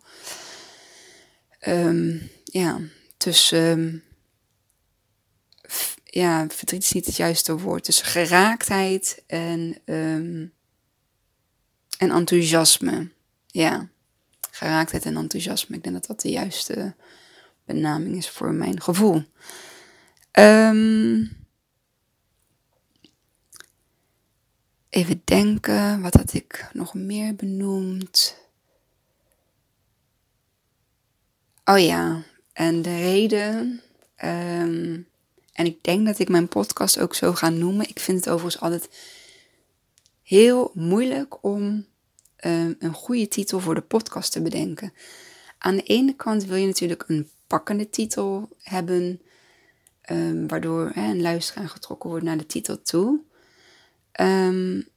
um, 1.69 2.31
ja, 2.45 2.81
tussen. 3.17 4.03
ja, 6.05 6.47
verdriet 6.49 6.83
is 6.83 6.93
niet 6.93 7.07
het 7.07 7.17
juiste 7.17 7.59
woord. 7.59 7.85
Tussen 7.85 8.07
geraaktheid 8.07 9.23
en. 9.27 9.77
En 11.99 12.11
enthousiasme. 12.11 13.11
Ja, 13.47 13.89
geraaktheid 14.51 15.05
en 15.05 15.17
enthousiasme. 15.17 15.77
Ik 15.77 15.83
denk 15.83 15.95
dat 15.95 16.07
dat 16.07 16.21
de 16.21 16.31
juiste 16.31 16.95
benaming 17.65 18.17
is 18.17 18.29
voor 18.29 18.53
mijn 18.53 18.81
gevoel. 18.81 19.23
Um, 20.33 21.37
even 24.89 25.23
denken, 25.25 26.01
wat 26.01 26.15
had 26.15 26.33
ik 26.33 26.69
nog 26.73 26.95
meer 26.95 27.35
benoemd? 27.35 28.37
Oh 31.65 31.79
ja, 31.79 32.23
en 32.53 32.83
de 32.83 32.97
reden. 32.97 33.81
Ehm, 34.17 35.01
en 35.53 35.67
ik 35.67 35.83
denk 35.83 36.07
dat 36.07 36.19
ik 36.19 36.29
mijn 36.29 36.49
podcast 36.49 36.99
ook 36.99 37.15
zo 37.15 37.33
ga 37.33 37.49
noemen. 37.49 37.89
Ik 37.89 37.99
vind 37.99 38.25
het 38.25 38.29
overigens 38.29 38.63
altijd 38.63 38.89
heel 40.25 40.71
moeilijk 40.75 41.45
om 41.45 41.87
um, 42.45 42.77
een 42.79 42.95
goede 42.95 43.29
titel 43.29 43.61
voor 43.61 43.75
de 43.75 43.81
podcast 43.81 44.33
te 44.33 44.43
bedenken. 44.43 44.93
Aan 45.59 45.77
de 45.77 45.83
ene 45.83 46.15
kant 46.17 46.45
wil 46.45 46.57
je 46.57 46.67
natuurlijk 46.67 47.05
een 47.07 47.29
pakkende 47.47 47.91
titel 47.91 48.49
hebben, 48.63 49.21
um, 50.11 50.49
waardoor 50.49 50.91
hè, 50.95 51.11
een 51.11 51.23
luisteraar 51.23 51.69
getrokken 51.69 52.11
wordt 52.11 52.25
naar 52.25 52.39
de 52.39 52.47
titel 52.47 52.83
toe. 52.83 53.21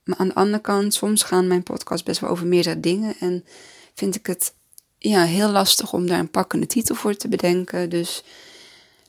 maar 0.04 0.18
aan 0.18 0.28
de 0.28 0.34
andere 0.34 0.62
kant, 0.62 0.94
soms 0.94 1.24
gaan 1.24 1.48
mijn 1.48 1.64
podcasts 1.64 2.06
best 2.06 2.20
wel 2.20 2.30
over 2.30 2.48
meerdere 2.48 2.80
dingen 2.80 3.16
en 3.20 3.46
vind 3.94 4.16
ik 4.16 4.26
het 4.26 4.54
ja, 4.98 5.24
heel 5.24 5.50
lastig 5.50 5.94
om 5.94 6.08
daar 6.08 6.20
een 6.20 6.32
pakkende 6.32 6.66
titel 6.66 6.96
voor 6.96 7.16
te 7.16 7.28
bedenken. 7.28 7.90
Dus 7.90 8.24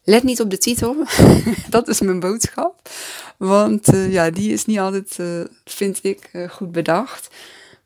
let 0.09 0.23
niet 0.23 0.41
op 0.41 0.51
de 0.51 0.59
titel. 0.59 1.05
dat 1.69 1.89
is 1.89 2.01
mijn 2.01 2.21
boodschap. 2.21 2.89
Want 3.37 3.95
uh, 3.95 4.13
ja, 4.13 4.31
die 4.31 4.53
is 4.53 4.65
niet 4.65 4.79
altijd, 4.79 5.17
uh, 5.21 5.45
vind 5.65 5.99
ik, 6.03 6.31
uh, 6.33 6.49
goed 6.49 6.73
bedacht. 6.73 7.35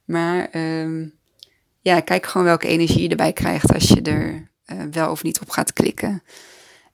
Maar 0.05 0.49
um, 0.81 1.15
ja, 1.81 2.01
kijk 2.01 2.27
gewoon 2.27 2.47
welke 2.47 2.67
energie 2.67 3.03
je 3.03 3.09
erbij 3.09 3.33
krijgt 3.33 3.75
als 3.75 3.89
je 3.89 4.03
er 4.03 4.51
wel 4.91 5.11
of 5.11 5.23
niet 5.23 5.41
op 5.41 5.51
gaat 5.51 5.73
klikken. 5.73 6.23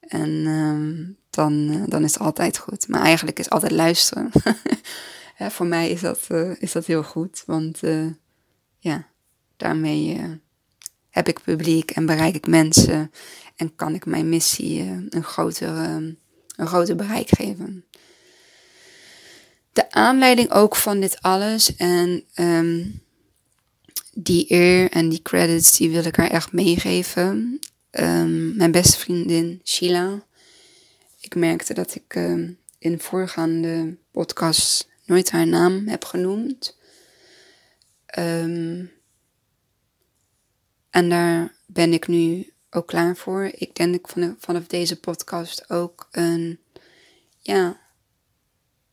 En 0.00 0.30
um, 0.46 1.16
dan, 1.30 1.84
dan 1.88 2.04
is 2.04 2.12
het 2.12 2.22
altijd 2.22 2.58
goed. 2.58 2.88
Maar 2.88 3.02
eigenlijk 3.02 3.38
is 3.38 3.50
altijd 3.50 3.72
luisteren. 3.72 4.30
voor 5.56 5.66
mij 5.66 5.90
is 5.90 6.00
dat, 6.00 6.26
is 6.58 6.72
dat 6.72 6.86
heel 6.86 7.02
goed. 7.02 7.42
Want 7.46 7.80
ja, 8.78 9.06
daarmee 9.56 10.40
heb 11.10 11.28
ik 11.28 11.42
publiek 11.42 11.90
en 11.90 12.06
bereik 12.06 12.34
ik 12.34 12.46
mensen 12.46 13.10
en 13.58 13.74
kan 13.74 13.94
ik 13.94 14.06
mijn 14.06 14.28
missie 14.28 14.84
uh, 14.84 14.98
een, 15.08 15.24
groter, 15.24 15.68
uh, 15.68 16.86
een 16.86 16.96
bereik 16.96 17.28
geven. 17.28 17.84
De 19.72 19.90
aanleiding 19.90 20.50
ook 20.50 20.76
van 20.76 21.00
dit 21.00 21.22
alles 21.22 21.76
en 21.76 22.24
um, 22.34 23.02
die 24.12 24.52
eer 24.52 24.90
en 24.90 25.08
die 25.08 25.22
credits, 25.22 25.76
die 25.76 25.90
wil 25.90 26.04
ik 26.04 26.16
haar 26.16 26.30
echt 26.30 26.52
meegeven. 26.52 27.60
Um, 27.90 28.56
mijn 28.56 28.70
beste 28.70 28.98
vriendin 28.98 29.60
Sheila. 29.64 30.22
Ik 31.20 31.34
merkte 31.34 31.74
dat 31.74 31.94
ik 31.94 32.14
uh, 32.14 32.48
in 32.78 33.00
voorgaande 33.00 33.96
podcast 34.10 34.88
nooit 35.04 35.30
haar 35.30 35.46
naam 35.46 35.88
heb 35.88 36.04
genoemd. 36.04 36.76
En 40.90 41.08
daar 41.08 41.54
ben 41.66 41.92
ik 41.92 42.06
nu 42.06 42.52
ook 42.70 42.86
klaar 42.86 43.16
voor. 43.16 43.44
Ik 43.44 43.74
denk 43.74 43.94
ik 43.94 44.34
vanaf 44.38 44.66
deze 44.66 45.00
podcast 45.00 45.70
ook 45.70 46.08
een, 46.10 46.60
ja, 47.38 47.80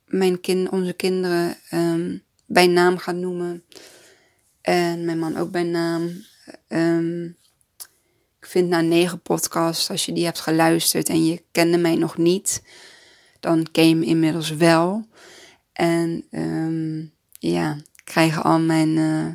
mijn 0.06 0.42
kind, 0.42 0.70
onze 0.70 0.94
kinderen 0.94 1.58
um, 1.72 2.24
bij 2.46 2.68
naam 2.68 2.98
gaat 2.98 3.16
noemen. 3.16 3.64
En 4.62 5.06
mijn 5.06 5.20
man 5.20 5.38
ook 5.38 5.52
bij 5.52 5.64
naam. 5.64 6.24
Ehm, 6.68 7.26
ik 8.40 8.52
vind 8.52 8.70
na 8.70 8.82
negen 8.82 9.22
podcasts, 9.22 9.90
als 9.90 10.06
je 10.06 10.14
die 10.14 10.26
hebt 10.26 10.40
geluisterd 10.40 11.10
en 11.10 11.26
je 11.26 11.44
kende 11.52 11.78
mij 11.78 11.96
nog 11.96 12.18
niet, 12.18 12.64
dan 13.40 13.72
ken 13.72 13.90
je 13.90 13.96
me 13.96 14.06
inmiddels 14.06 14.50
wel. 14.50 15.08
En 15.74 16.26
um, 16.32 17.14
ja, 17.32 17.78
krijgen 18.04 18.44
al 18.44 18.60
mijn 18.60 18.90
uh, 18.90 19.28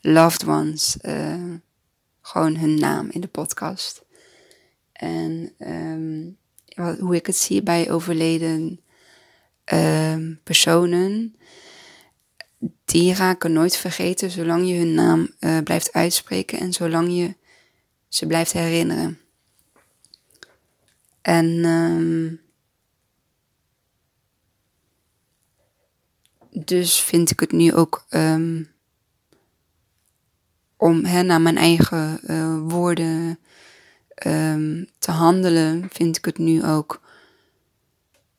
loved 0.00 0.46
ones 0.46 0.96
uh, 1.02 1.54
gewoon 2.28 2.56
hun 2.56 2.74
naam 2.74 3.10
in 3.10 3.20
de 3.20 3.28
podcast. 3.28 4.04
En 4.92 5.54
um, 5.58 6.36
wat, 6.74 6.98
hoe 6.98 7.14
ik 7.14 7.26
het 7.26 7.36
zie 7.36 7.62
bij 7.62 7.90
overleden 7.90 8.80
um, 9.64 10.40
personen, 10.44 11.36
die 12.84 13.14
raken 13.14 13.52
nooit 13.52 13.76
vergeten 13.76 14.30
zolang 14.30 14.68
je 14.68 14.74
hun 14.74 14.94
naam 14.94 15.34
uh, 15.40 15.58
blijft 15.58 15.92
uitspreken 15.92 16.58
en 16.58 16.72
zolang 16.72 17.08
je 17.16 17.36
ze 18.08 18.26
blijft 18.26 18.52
herinneren. 18.52 19.18
En 21.22 21.64
um, 21.64 22.40
dus 26.50 27.00
vind 27.00 27.30
ik 27.30 27.40
het 27.40 27.52
nu 27.52 27.74
ook 27.74 28.06
um, 28.10 28.76
om 30.78 31.00
naar 31.00 31.40
mijn 31.40 31.56
eigen 31.56 32.20
uh, 32.26 32.58
woorden 32.70 33.38
um, 34.26 34.88
te 34.98 35.10
handelen, 35.10 35.88
vind 35.92 36.16
ik 36.16 36.24
het 36.24 36.38
nu 36.38 36.64
ook 36.64 37.00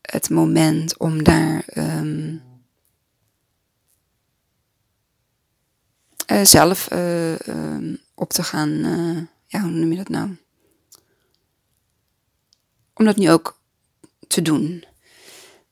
het 0.01 0.29
moment 0.29 0.97
om 0.97 1.23
daar 1.23 1.63
um, 1.75 2.41
uh, 6.31 6.43
zelf 6.43 6.91
uh, 6.91 7.97
op 8.13 8.29
te 8.29 8.43
gaan. 8.43 8.69
ja, 9.47 9.61
hoe 9.61 9.71
noem 9.71 9.91
je 9.91 9.97
dat 9.97 10.09
nou? 10.09 10.35
Om 12.93 13.05
dat 13.05 13.15
nu 13.15 13.31
ook 13.31 13.59
te 14.27 14.41
doen. 14.41 14.85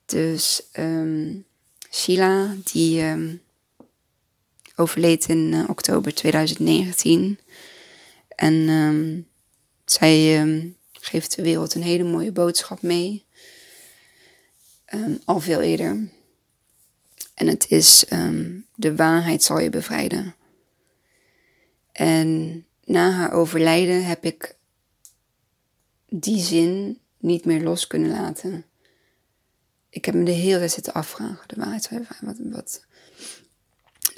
Dus 0.06 0.64
Sheila, 1.92 2.56
die 2.64 3.04
overleed 4.78 5.28
in 5.28 5.38
uh, 5.54 5.70
oktober 5.70 6.14
2019. 6.14 7.40
En 8.28 8.54
um, 8.54 9.28
zij 9.86 10.42
um, 10.42 10.78
geeft 10.92 11.36
de 11.36 11.42
wereld 11.42 11.76
een 11.76 11.84
hele 11.84 12.04
mooie 12.04 12.32
boodschap 12.32 12.82
mee. 12.82 13.26
al 15.26 15.40
veel 15.40 15.62
eerder. 15.62 16.10
En 17.34 17.48
het 17.48 17.66
is 17.70 18.06
de 18.76 18.96
waarheid 18.96 19.44
zal 19.44 19.60
je 19.60 19.70
bevrijden. 19.70 20.36
En 21.92 22.66
na 22.84 23.12
haar 23.12 23.32
overlijden 23.32 24.06
heb 24.06 24.24
ik 24.24 24.56
die 26.10 26.40
zin 26.40 27.00
niet 27.18 27.46
meer 27.46 27.62
los 27.62 27.88
kunnen 27.88 28.10
laten 28.10 28.66
ik 29.98 30.06
heb 30.06 30.16
me 30.16 30.24
de 30.24 30.32
hele 30.32 30.58
tijd 30.58 30.72
zitten 30.72 30.94
afvragen. 30.94 31.48
De 31.48 31.56
waarheid 31.56 31.84
zou 31.84 32.02
je 32.02 32.08
bevrijden. 32.08 32.46
Wat, 32.46 32.56
wat, 32.56 32.86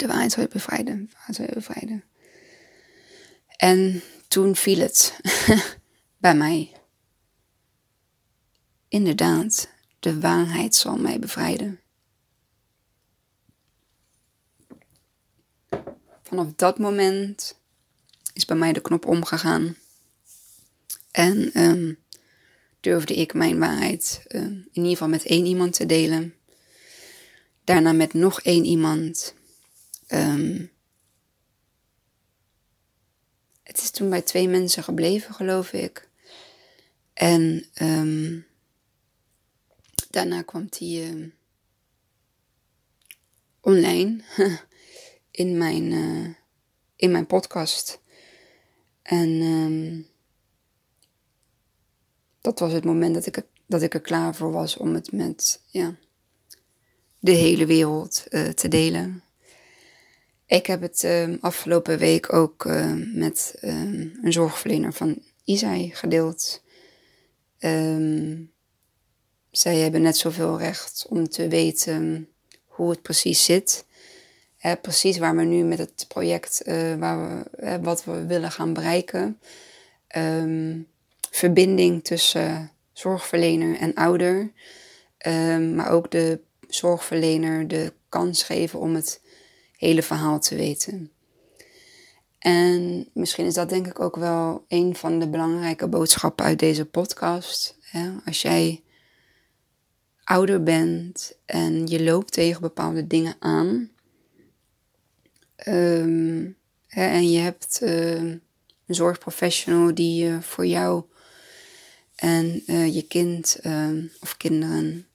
de 0.00 0.06
waarheid 0.06 0.32
zou 0.32 0.46
je 0.46 0.52
bevrijden. 0.52 1.10
Bevrijden. 1.54 2.04
En 3.56 4.02
toen 4.28 4.56
viel 4.56 4.78
het 4.78 5.20
bij 6.24 6.34
mij. 6.34 6.72
Inderdaad, 8.88 9.68
de 9.98 10.20
waarheid 10.20 10.74
zal 10.74 10.96
mij 10.96 11.18
bevrijden. 11.18 11.80
Vanaf 16.22 16.46
dat 16.56 16.78
moment 16.78 17.58
is 18.32 18.44
bij 18.44 18.56
mij 18.56 18.72
de 18.72 18.80
knop 18.80 19.06
omgegaan. 19.06 19.76
En 21.10 21.60
um, 21.62 21.98
durfde 22.80 23.14
ik 23.14 23.34
mijn 23.34 23.58
waarheid 23.58 24.22
uh, 24.28 24.40
in 24.42 24.70
ieder 24.72 24.90
geval 24.90 25.08
met 25.08 25.24
één 25.24 25.46
iemand 25.46 25.72
te 25.72 25.86
delen. 25.86 26.34
Daarna 27.64 27.92
met 27.92 28.14
nog 28.14 28.40
één 28.40 28.64
iemand. 28.64 29.34
Um, 30.12 30.70
het 33.62 33.80
is 33.80 33.90
toen 33.90 34.10
bij 34.10 34.22
twee 34.22 34.48
mensen 34.48 34.82
gebleven, 34.82 35.34
geloof 35.34 35.72
ik. 35.72 36.08
En 37.12 37.66
um, 37.82 38.46
daarna 40.10 40.42
kwam 40.42 40.66
die 40.68 41.14
uh, 41.14 41.26
online 43.60 44.22
in 45.30 45.58
mijn, 45.58 45.92
uh, 45.92 46.34
in 46.96 47.10
mijn 47.10 47.26
podcast. 47.26 48.00
En 49.02 50.08
dat 52.40 52.58
was 52.58 52.72
het 52.72 52.84
moment 52.84 53.14
dat 53.14 53.26
ik, 53.26 53.42
dat 53.66 53.82
ik 53.82 53.94
er 53.94 54.00
klaar 54.00 54.34
voor 54.34 54.52
was 54.52 54.76
om 54.76 54.94
het 54.94 55.12
met 55.12 55.62
ja, 55.66 55.96
de 57.18 57.32
hele 57.32 57.66
wereld 57.66 58.24
uh, 58.30 58.48
te 58.48 58.68
delen. 58.68 59.22
Ik 60.50 60.66
heb 60.66 60.80
het 60.80 61.02
uh, 61.02 61.34
afgelopen 61.40 61.98
week 61.98 62.32
ook 62.32 62.64
uh, 62.64 62.92
met 63.14 63.54
een 63.60 64.32
zorgverlener 64.32 64.92
van 64.92 65.22
Isai 65.44 65.90
gedeeld. 65.94 66.62
Zij 69.50 69.76
hebben 69.76 70.02
net 70.02 70.16
zoveel 70.16 70.58
recht 70.58 71.06
om 71.08 71.28
te 71.28 71.48
weten 71.48 72.28
hoe 72.66 72.90
het 72.90 73.02
precies 73.02 73.44
zit. 73.44 73.84
Precies 74.82 75.18
waar 75.18 75.36
we 75.36 75.42
nu 75.42 75.62
met 75.62 75.78
het 75.78 76.04
project, 76.08 76.62
waar 76.98 77.44
we, 77.56 77.78
wat 77.82 78.04
we 78.04 78.26
willen 78.26 78.50
gaan 78.50 78.72
bereiken. 78.72 79.40
Verbinding 81.30 82.04
tussen 82.04 82.70
zorgverlener 82.92 83.78
en 83.78 83.94
ouder. 83.94 84.50
Maar 85.74 85.90
ook 85.90 86.10
de 86.10 86.40
zorgverlener 86.68 87.68
de 87.68 87.92
kans 88.08 88.42
geven 88.42 88.78
om 88.78 88.94
het 88.94 89.20
hele 89.80 90.02
verhaal 90.02 90.40
te 90.40 90.56
weten. 90.56 91.10
En 92.38 93.08
misschien 93.12 93.46
is 93.46 93.54
dat 93.54 93.68
denk 93.68 93.86
ik 93.86 94.00
ook 94.00 94.16
wel 94.16 94.64
een 94.68 94.96
van 94.96 95.18
de 95.18 95.28
belangrijke 95.28 95.88
boodschappen 95.88 96.44
uit 96.44 96.58
deze 96.58 96.84
podcast. 96.84 97.78
Als 98.24 98.42
jij 98.42 98.82
ouder 100.24 100.62
bent 100.62 101.36
en 101.44 101.86
je 101.86 102.02
loopt 102.02 102.32
tegen 102.32 102.60
bepaalde 102.60 103.06
dingen 103.06 103.36
aan. 103.38 103.90
Hè, 106.86 107.06
en 107.06 107.30
je 107.30 107.38
hebt 107.38 107.78
uh, 107.82 108.14
een 108.14 108.42
zorgprofessional 108.86 109.94
die 109.94 110.28
uh, 110.28 110.40
voor 110.40 110.66
jou 110.66 111.04
en 112.14 112.62
uh, 112.66 112.94
je 112.94 113.02
kind 113.02 113.58
um, 113.66 114.10
of 114.20 114.36
kinderen, 114.36 115.06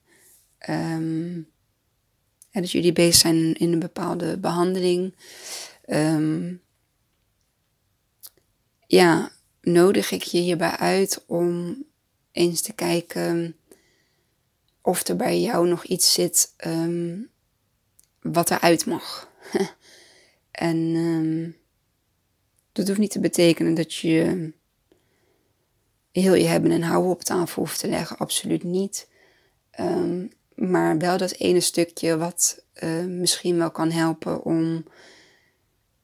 dat 2.60 2.70
jullie 2.70 2.92
bezig 2.92 3.14
zijn 3.14 3.54
in 3.54 3.72
een 3.72 3.78
bepaalde 3.78 4.38
behandeling, 4.38 5.14
um, 5.86 6.60
ja, 8.86 9.30
nodig 9.60 10.10
ik 10.10 10.22
je 10.22 10.38
hierbij 10.38 10.76
uit 10.76 11.24
om 11.26 11.84
eens 12.32 12.60
te 12.60 12.72
kijken 12.72 13.56
of 14.82 15.08
er 15.08 15.16
bij 15.16 15.40
jou 15.40 15.68
nog 15.68 15.84
iets 15.84 16.12
zit 16.12 16.54
um, 16.66 17.30
wat 18.20 18.50
eruit 18.50 18.86
mag. 18.86 19.30
en 20.50 20.76
um, 20.94 21.56
dat 22.72 22.86
hoeft 22.86 23.00
niet 23.00 23.10
te 23.10 23.20
betekenen 23.20 23.74
dat 23.74 23.94
je 23.94 24.52
heel 26.12 26.34
je 26.34 26.46
hebben 26.46 26.70
en 26.70 26.82
houden 26.82 27.10
op 27.10 27.22
tafel 27.22 27.62
hoeft 27.62 27.78
te 27.78 27.88
leggen. 27.88 28.16
Absoluut 28.16 28.62
niet. 28.62 29.08
Maar 30.56 30.98
wel 30.98 31.16
dat 31.16 31.32
ene 31.32 31.60
stukje 31.60 32.16
wat 32.16 32.64
uh, 32.82 33.04
misschien 33.04 33.56
wel 33.56 33.70
kan 33.70 33.90
helpen 33.90 34.44
om, 34.44 34.84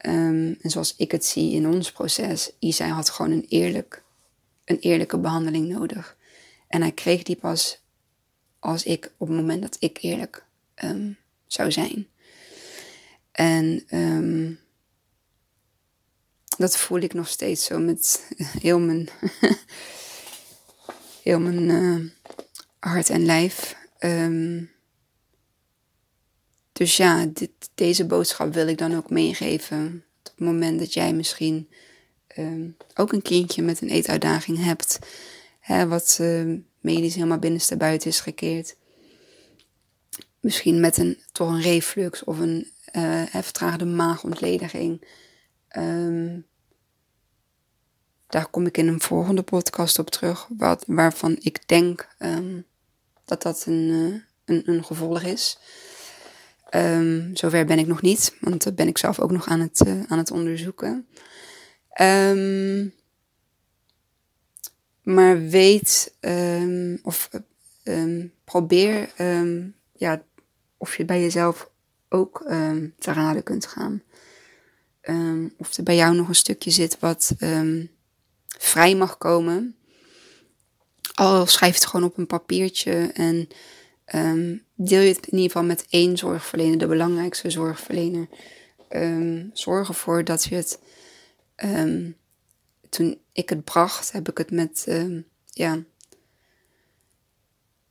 um, 0.07 0.59
en 0.61 0.71
zoals 0.71 0.95
ik 0.97 1.11
het 1.11 1.25
zie 1.25 1.53
in 1.53 1.69
ons 1.69 1.93
proces, 1.93 2.53
Isa 2.59 2.89
had 2.89 3.11
gewoon 3.11 3.31
een, 3.31 3.47
eerlijk, 3.49 4.03
een 4.65 4.79
eerlijke 4.79 5.19
behandeling 5.19 5.69
nodig. 5.69 6.17
En 6.69 6.81
hij 6.81 6.93
kreeg 6.93 7.23
die 7.23 7.37
pas 7.37 7.81
als 8.59 8.85
ik, 8.85 9.13
op 9.17 9.29
het 9.29 9.37
moment 9.37 9.63
dat 9.63 9.77
ik 9.79 9.99
eerlijk 10.01 10.45
um, 10.85 11.19
zou 11.47 11.73
zijn. 11.73 12.07
En 13.33 13.87
dat 16.57 16.77
voel 16.77 16.99
ik 16.99 17.15
nog 17.15 17.29
steeds 17.29 17.65
zo 17.65 17.79
met 17.79 18.29
heel 18.65 18.79
mijn 18.79 19.09
heel 21.23 21.41
mijn 21.41 21.69
uh, 21.69 22.11
hart 22.79 23.11
en 23.11 23.25
lijf. 23.25 23.77
Um, 24.05 24.71
dus 26.73 26.97
ja, 26.97 27.27
dit, 27.27 27.51
deze 27.75 28.07
boodschap 28.07 28.55
wil 28.55 28.67
ik 28.67 28.79
dan 28.79 28.97
ook 28.97 29.11
meegeven. 29.11 30.05
Op 30.19 30.31
het 30.37 30.47
moment 30.47 30.79
dat 30.79 30.93
jij 30.93 31.13
misschien 31.15 31.69
um, 32.39 32.77
ook 32.95 33.13
een 33.13 33.23
kindje 33.23 33.63
met 33.63 33.81
een 33.81 33.89
eetuitdaging 33.89 34.65
hebt, 34.65 34.99
hè, 35.61 35.87
wat 35.87 36.19
uh, 36.21 36.59
medisch 36.81 37.15
helemaal 37.15 37.39
binnenste 37.39 37.77
buiten 37.77 38.11
is 38.11 38.21
gekeerd. 38.21 38.77
Misschien 40.41 40.81
met 40.81 40.97
een, 40.97 41.19
toch 41.33 41.49
een 41.49 41.61
reflux 41.61 42.25
of 42.25 42.39
een 42.39 42.71
uh, 42.93 43.23
vertraagde 43.31 43.85
maagontlediging. 43.85 45.05
Ehm, 45.69 46.41
daar 48.27 48.47
kom 48.47 48.67
ik 48.67 48.79
in 48.79 48.89
een 48.89 49.01
volgende 49.01 49.43
podcast 49.43 49.99
op 49.99 50.11
terug, 50.11 50.49
wat, 50.57 50.85
waarvan 50.87 51.37
ik 51.41 51.69
denk 51.69 52.09
ehm, 52.19 52.61
dat 53.33 53.43
dat 53.43 53.67
een, 53.67 53.89
uh, 53.89 54.21
een, 54.45 54.63
een, 54.65 54.85
gevolg 54.85 55.23
is. 55.23 55.59
Um, 56.75 57.31
zover 57.37 57.65
ben 57.65 57.79
ik 57.79 57.87
nog 57.87 58.03
niet, 58.03 58.37
want 58.41 58.65
dat 58.65 58.75
ben 58.75 58.89
ik 58.89 58.99
zelf 58.99 59.21
ook 59.21 59.31
nog 59.31 59.49
aan 59.49 59.61
het, 59.61 59.83
uh, 59.87 60.03
aan 60.09 60.19
het 60.19 60.31
onderzoeken. 60.31 61.07
Um, 62.01 62.95
maar 65.03 65.41
weet 65.41 66.15
of 67.03 67.31
probeer 68.45 69.09
ja, 69.93 70.23
of 70.77 70.97
je 70.97 71.05
bij 71.05 71.21
jezelf 71.21 71.71
ook 72.09 72.45
te 72.99 73.13
raden 73.13 73.43
kunt 73.43 73.67
gaan. 73.67 74.03
of 75.57 75.77
er 75.77 75.83
bij 75.83 75.97
jou 75.97 76.15
nog 76.15 76.29
een 76.29 76.35
stukje 76.35 76.71
zit 76.71 76.99
wat 76.99 77.35
vrij 78.59 78.95
mag 78.95 79.19
komen. 79.19 79.77
Al 81.15 81.47
schrijf 81.47 81.75
het 81.75 81.87
gewoon 81.87 82.07
op 82.07 82.19
een 82.19 82.27
papiertje 82.27 83.11
en 83.15 83.49
um, 84.15 84.65
deel 84.75 85.01
je 85.01 85.15
het 85.15 85.27
in 85.27 85.33
ieder 85.39 85.51
geval 85.51 85.65
met 85.65 85.87
één 85.89 86.17
zorgverlener, 86.17 86.79
de 86.79 86.87
belangrijkste 86.87 87.51
zorgverlener. 87.51 88.29
Um, 88.89 89.51
zorg 89.53 89.89
ervoor 89.89 90.25
dat 90.25 90.45
je 90.45 90.55
het. 90.55 90.81
Um, 91.65 92.17
toen 92.89 93.21
ik 93.33 93.49
het 93.49 93.65
bracht, 93.65 94.13
heb 94.13 94.29
ik 94.29 94.39
het 94.39 94.51
met, 94.51 94.87
ja, 95.47 95.83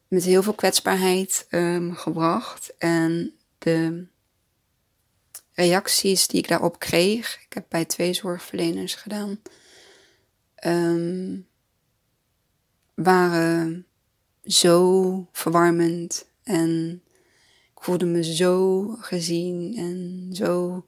met 0.08 0.24
heel 0.24 0.44
veel 0.44 0.54
kwetsbaarheid 0.54 1.48
gebracht. 1.94 2.74
En 2.78 3.34
de 3.58 4.06
reacties 5.54 6.28
die 6.28 6.40
ik 6.40 6.48
daarop 6.48 6.80
kreeg, 6.80 7.40
ik 7.46 7.54
heb 7.54 7.66
bij 7.70 7.86
twee 7.86 8.14
zorgverleners 8.14 8.96
gedaan 8.96 9.42
um, 10.66 11.48
waren 13.04 13.86
zo 14.44 15.28
verwarmend. 15.32 16.26
En 16.44 17.02
ik 17.76 17.84
voelde 17.84 18.06
me 18.06 18.34
zo 18.34 18.86
gezien 19.00 19.78
en 19.78 20.30
zo 20.36 20.86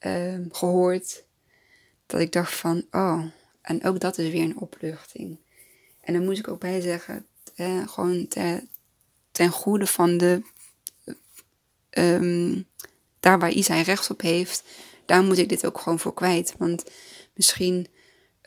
um, 0.00 0.48
gehoord. 0.52 1.24
Dat 2.06 2.20
ik 2.20 2.32
dacht 2.32 2.54
van, 2.54 2.84
oh, 2.90 3.24
en 3.62 3.84
ook 3.84 4.00
dat 4.00 4.18
is 4.18 4.30
weer 4.30 4.42
een 4.42 4.58
opluchting. 4.58 5.38
En 6.00 6.12
dan 6.14 6.24
moet 6.24 6.38
ik 6.38 6.48
ook 6.48 6.60
bij 6.60 6.80
zeggen, 6.80 7.26
gewoon 7.86 8.28
ten, 9.32 9.50
goede 9.50 9.86
van 9.86 10.18
de, 10.18 10.42
um, 11.90 12.66
daar 13.20 13.38
waar 13.38 13.50
Isa 13.50 13.80
recht 13.80 14.10
op 14.10 14.20
heeft, 14.20 14.64
daar 15.06 15.22
moet 15.22 15.38
ik 15.38 15.48
dit 15.48 15.66
ook 15.66 15.78
gewoon 15.78 15.98
voor 15.98 16.14
kwijt. 16.14 16.54
Want 16.58 16.84
misschien 17.34 17.86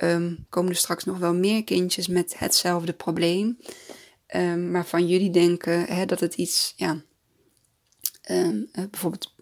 um, 0.02 0.46
komen 0.50 0.72
er 0.72 0.78
straks 0.78 1.04
nog 1.04 1.18
wel 1.18 1.34
meer 1.34 1.64
kindjes 1.64 2.08
met 2.08 2.40
hetzelfde 2.40 2.94
probleem. 2.94 3.58
Um, 4.36 4.72
maar 4.72 4.86
van 4.86 5.08
jullie 5.08 5.30
denken 5.30 5.86
hè, 5.86 6.06
dat 6.06 6.20
het 6.20 6.34
iets, 6.36 6.74
ja, 6.76 7.02
um, 8.30 8.70
bijvoorbeeld 8.74 9.34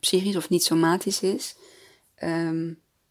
psychisch 0.00 0.36
of 0.36 0.48
niet 0.48 0.64
somatisch 0.64 1.20
is. 1.20 1.54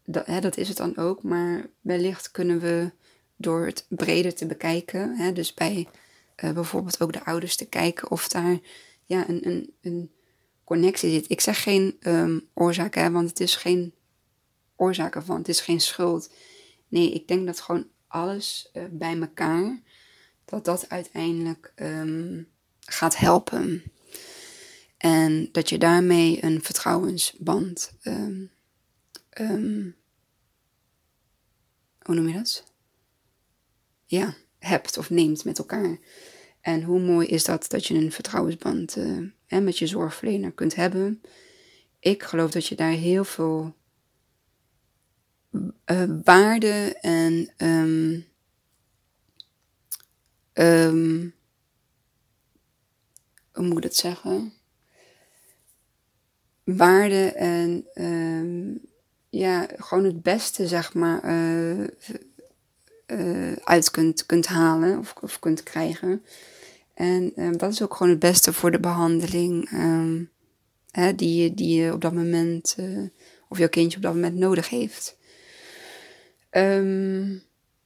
dat, 0.04 0.26
hè, 0.26 0.40
dat 0.40 0.56
is 0.56 0.68
het 0.68 0.76
dan 0.76 0.96
ook, 0.96 1.22
maar 1.22 1.66
wellicht 1.80 2.30
kunnen 2.30 2.60
we 2.60 2.90
door 3.36 3.66
het 3.66 3.86
breder 3.88 4.34
te 4.34 4.46
bekijken, 4.46 5.16
hè, 5.16 5.32
dus 5.32 5.54
bij 5.54 5.88
uh, 6.44 6.52
bijvoorbeeld 6.52 7.00
ook 7.00 7.12
de 7.12 7.24
ouders 7.24 7.56
te 7.56 7.66
kijken 7.66 8.10
of 8.10 8.28
daar 8.28 8.58
ja, 9.04 9.28
een, 9.28 9.46
een, 9.46 9.72
een 9.80 10.10
connectie 10.64 11.10
zit. 11.10 11.30
Ik 11.30 11.40
zeg 11.40 11.62
geen 11.62 11.98
oorzaak, 12.54 12.94
hè, 12.94 13.10
want 13.10 13.28
het 13.28 13.40
is 13.40 13.56
geen 13.56 13.94
oorzaak 14.76 15.14
ervan, 15.14 15.36
het 15.36 15.48
is 15.48 15.60
geen 15.60 15.80
schuld. 15.80 16.30
Nee, 16.90 17.10
ik 17.12 17.28
denk 17.28 17.46
dat 17.46 17.60
gewoon 17.60 17.88
alles 18.06 18.70
uh, 18.72 18.84
bij 18.90 19.20
elkaar, 19.20 19.80
dat 20.44 20.64
dat 20.64 20.88
uiteindelijk 20.88 21.72
um, 21.76 22.48
gaat 22.80 23.16
helpen. 23.16 23.82
En 24.96 25.48
dat 25.52 25.68
je 25.68 25.78
daarmee 25.78 26.44
een 26.44 26.62
vertrouwensband, 26.62 27.92
um, 28.02 28.50
um, 29.40 29.96
hoe 32.02 32.14
noem 32.14 32.28
je 32.28 32.34
dat? 32.34 32.64
Ja, 34.06 34.34
hebt 34.58 34.98
of 34.98 35.10
neemt 35.10 35.44
met 35.44 35.58
elkaar. 35.58 35.98
En 36.60 36.82
hoe 36.82 37.00
mooi 37.00 37.26
is 37.26 37.44
dat 37.44 37.68
dat 37.68 37.86
je 37.86 37.94
een 37.94 38.12
vertrouwensband 38.12 38.96
uh, 38.96 39.28
met 39.48 39.78
je 39.78 39.86
zorgverlener 39.86 40.52
kunt 40.52 40.74
hebben. 40.74 41.22
Ik 42.00 42.22
geloof 42.22 42.50
dat 42.50 42.66
je 42.66 42.74
daar 42.74 42.92
heel 42.92 43.24
veel 43.24 43.74
uh, 45.50 46.04
waarde 46.24 46.96
en 47.00 47.50
um, 47.56 48.24
um, 50.52 51.34
hoe 53.52 53.64
moet 53.66 53.76
ik 53.76 53.82
dat 53.82 53.94
zeggen? 53.94 54.52
Waarde 56.64 57.32
en 57.32 57.86
um, 57.94 58.80
ja, 59.28 59.68
gewoon 59.76 60.04
het 60.04 60.22
beste, 60.22 60.68
zeg 60.68 60.94
maar, 60.94 61.24
uh, 61.24 61.86
uit 63.64 63.90
kunt, 63.90 64.26
kunt 64.26 64.46
halen 64.46 64.98
of, 64.98 65.14
of 65.20 65.38
kunt 65.38 65.62
krijgen. 65.62 66.24
En 66.94 67.32
dat 67.56 67.72
is 67.72 67.82
ook 67.82 67.94
gewoon 67.94 68.12
het 68.12 68.20
beste 68.20 68.52
voor 68.52 68.70
de 68.70 68.80
behandeling 68.80 69.68
hè, 70.90 71.14
die, 71.14 71.42
je, 71.42 71.54
die 71.54 71.80
je 71.80 71.92
op 71.92 72.00
dat 72.00 72.12
moment, 72.12 72.76
of 73.48 73.58
jouw 73.58 73.68
kindje 73.68 73.96
op 73.96 74.02
dat 74.02 74.14
moment 74.14 74.36
nodig 74.36 74.68
heeft. 74.68 75.18
Um, 76.50 77.42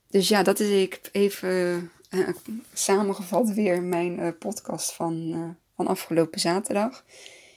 dus 0.09 0.29
ja, 0.29 0.43
dat 0.43 0.61
is 0.61 0.83
ik 0.83 1.01
even 1.13 1.91
uh, 2.11 2.29
samengevat 2.73 3.53
weer 3.53 3.83
mijn 3.83 4.21
uh, 4.21 4.29
podcast 4.39 4.93
van, 4.93 5.33
uh, 5.35 5.49
van 5.75 5.87
afgelopen 5.87 6.41
zaterdag. 6.41 7.05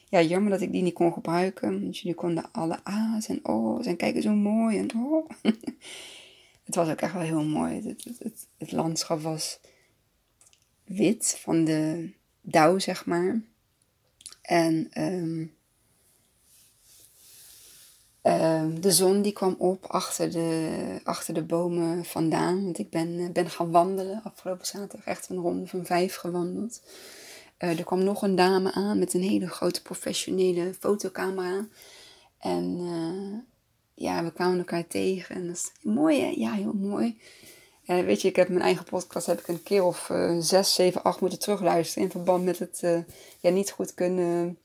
Ja, 0.09 0.21
jammer 0.21 0.51
dat 0.51 0.61
ik 0.61 0.71
die 0.71 0.81
niet 0.81 0.93
kon 0.93 1.13
gebruiken. 1.13 1.81
Want 1.81 1.97
jullie 1.97 2.15
konden 2.15 2.51
alle 2.51 2.79
A's 2.83 3.27
en 3.27 3.45
O's 3.45 3.85
en 3.85 3.95
kijken 3.95 4.21
zo 4.21 4.33
mooi 4.33 4.77
en 4.77 4.87
oh. 4.95 5.29
het 6.65 6.75
was 6.75 6.89
ook 6.89 7.01
echt 7.01 7.13
wel 7.13 7.21
heel 7.21 7.43
mooi. 7.43 7.75
Het, 7.75 8.03
het, 8.03 8.19
het, 8.19 8.47
het 8.57 8.71
landschap 8.71 9.21
was 9.21 9.59
wit 10.83 11.37
van 11.39 11.63
de 11.63 12.09
dauw, 12.41 12.79
zeg 12.79 13.05
maar. 13.05 13.41
En 14.41 15.01
um, 15.03 15.56
Ehm, 18.27 18.79
de 18.79 18.91
zon 18.91 19.21
die 19.21 19.33
kwam 19.33 19.55
op 19.57 19.85
achter 19.85 20.31
de, 20.31 20.99
achter 21.03 21.33
de 21.33 21.43
bomen 21.43 22.05
vandaan. 22.05 22.63
Want 22.63 22.79
ik 22.79 22.89
ben, 22.89 23.19
eh, 23.19 23.29
ben 23.29 23.49
gaan 23.49 23.71
wandelen 23.71 24.21
afgelopen 24.23 24.65
zaterdag. 24.65 25.05
Echt 25.05 25.29
een 25.29 25.37
ronde 25.37 25.67
van 25.67 25.85
vijf 25.85 26.15
gewandeld. 26.15 26.81
Uh, 27.59 27.77
er 27.77 27.83
kwam 27.83 28.03
nog 28.03 28.21
een 28.21 28.35
dame 28.35 28.73
aan 28.73 28.99
met 28.99 29.13
een 29.13 29.21
hele 29.21 29.47
grote 29.47 29.81
professionele 29.81 30.73
fotocamera. 30.79 31.67
En 32.39 32.79
uh, 32.79 33.39
ja, 33.93 34.23
we 34.23 34.31
kwamen 34.31 34.57
elkaar 34.57 34.87
tegen. 34.87 35.35
En 35.35 35.47
dat 35.47 35.55
is 35.55 35.71
mooi 35.81 36.21
hè? 36.21 36.33
Ja, 36.35 36.51
heel 36.51 36.73
mooi. 36.73 37.17
weet 37.85 38.21
je, 38.21 38.27
ik 38.27 38.35
heb 38.35 38.49
mijn 38.49 38.61
eigen 38.61 38.85
podcast 38.85 39.25
heb 39.25 39.39
ik 39.39 39.47
een 39.47 39.63
keer 39.63 39.83
of 39.83 40.11
zes, 40.39 40.73
zeven, 40.73 41.03
acht 41.03 41.21
moeten 41.21 41.39
terugluisteren. 41.39 42.03
In 42.03 42.11
verband 42.11 42.45
met 42.45 42.59
het 42.59 43.05
ja, 43.39 43.49
niet 43.49 43.71
goed 43.71 43.93
kunnen... 43.93 44.57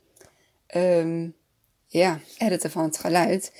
Um, 0.74 1.34
ja, 1.92 2.20
editen 2.38 2.70
van 2.70 2.84
het 2.84 2.98
geluid. 2.98 3.52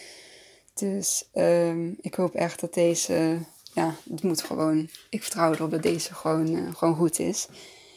Dus 0.75 1.29
um, 1.35 1.97
ik 2.01 2.15
hoop 2.15 2.35
echt 2.35 2.61
dat 2.61 2.75
deze, 2.75 3.39
ja, 3.75 3.95
het 4.11 4.23
moet 4.23 4.43
gewoon, 4.43 4.89
ik 5.11 5.23
vertrouw 5.23 5.53
erop 5.53 5.71
dat 5.71 5.83
deze 5.83 6.15
gewoon, 6.15 6.49
uh, 6.49 6.75
gewoon 6.75 6.97
goed 6.97 7.19
is. 7.19 7.49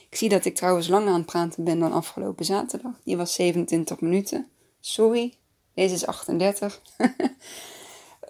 Ik 0.10 0.18
zie 0.18 0.30
dat 0.30 0.46
ik 0.46 0.56
trouwens 0.56 0.88
langer 0.88 1.08
aan 1.08 1.14
het 1.14 1.26
praten 1.26 1.64
ben 1.64 1.80
dan 1.80 1.92
afgelopen 1.92 2.46
zaterdag. 2.46 2.92
Die 3.04 3.18
was 3.18 3.34
27 3.34 4.02
minuten. 4.02 4.48
Sorry, 4.80 5.34
deze 5.74 5.94
is 5.94 6.06
38. 6.06 6.82
um, 6.98 7.10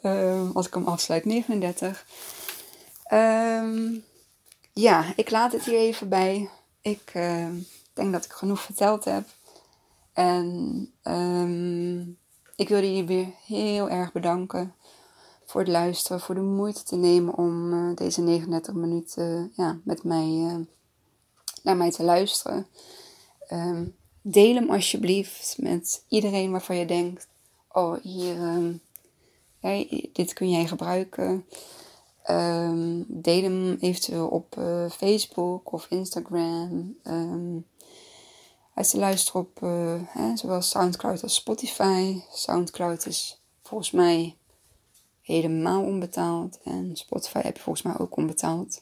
ehm, 0.02 0.52
als 0.54 0.68
ik 0.68 0.74
hem 0.74 0.88
afsluit, 0.88 1.26
39. 1.26 2.06
Um, 3.12 3.20
ehm, 3.20 3.94
ja, 4.74 5.14
ik 5.16 5.30
laat 5.30 5.52
het 5.52 5.66
hier 5.66 5.80
even 5.80 6.10
bij. 6.10 6.50
Ik 6.82 7.12
denk 7.94 8.12
dat 8.12 8.26
ik 8.26 8.32
genoeg 8.32 8.62
verteld 8.62 9.06
heb. 9.06 9.24
En 10.16 10.92
um, 11.04 12.18
ik 12.56 12.70
wil 12.70 12.82
jullie 12.82 13.04
weer 13.04 13.28
heel 13.46 13.90
erg 13.90 14.12
bedanken 14.12 14.74
voor 15.46 15.62
het 15.62 15.70
luisteren, 15.70 16.20
voor 16.20 16.36
de 16.36 16.42
moeite 16.42 16.84
te 16.84 16.96
nemen 16.96 17.36
om 17.38 17.74
uh, 17.74 17.96
deze 17.96 18.22
39 18.22 18.74
minuten 18.74 19.52
ja, 19.56 19.80
met 19.84 20.04
mij, 20.04 20.28
uh, 20.28 20.56
naar 21.64 21.78
mij 21.78 21.92
te 21.92 22.04
luisteren. 22.04 22.68
Um, 23.52 23.96
deel 24.22 24.56
hem 24.56 24.70
alsjeblieft 24.70 25.56
met 25.60 26.04
iedereen 26.08 26.52
waarvan 26.52 26.76
je 26.76 26.86
denkt: 26.86 27.28
oh, 27.72 27.98
hier, 28.02 28.36
hey, 29.60 30.10
dit 30.14 30.34
kun 30.34 30.50
jij 30.50 30.68
gebruiken. 30.68 31.46
Deel 33.08 33.42
hem 33.44 33.78
eventueel 33.80 34.28
op 34.28 34.56
uh, 34.60 34.90
Facebook 34.90 35.74
of 35.74 35.88
Instagram. 35.90 36.96
Is 38.76 38.90
te 38.90 38.98
luisteren 38.98 39.42
op 39.42 39.60
hè, 40.08 40.38
zowel 40.38 40.62
Soundcloud 40.62 41.24
als 41.24 41.36
Spotify. 41.36 42.20
Soundcloud 42.32 43.06
is 43.06 43.42
volgens 43.64 43.92
mij 43.92 44.36
helemaal 45.22 45.84
onbetaald. 45.84 46.60
En 46.64 46.96
Spotify 46.96 47.42
heb 47.42 47.56
je 47.56 47.64
volgens 47.64 47.86
mij 47.86 47.98
ook 47.98 48.18
onbetaald 48.18 48.82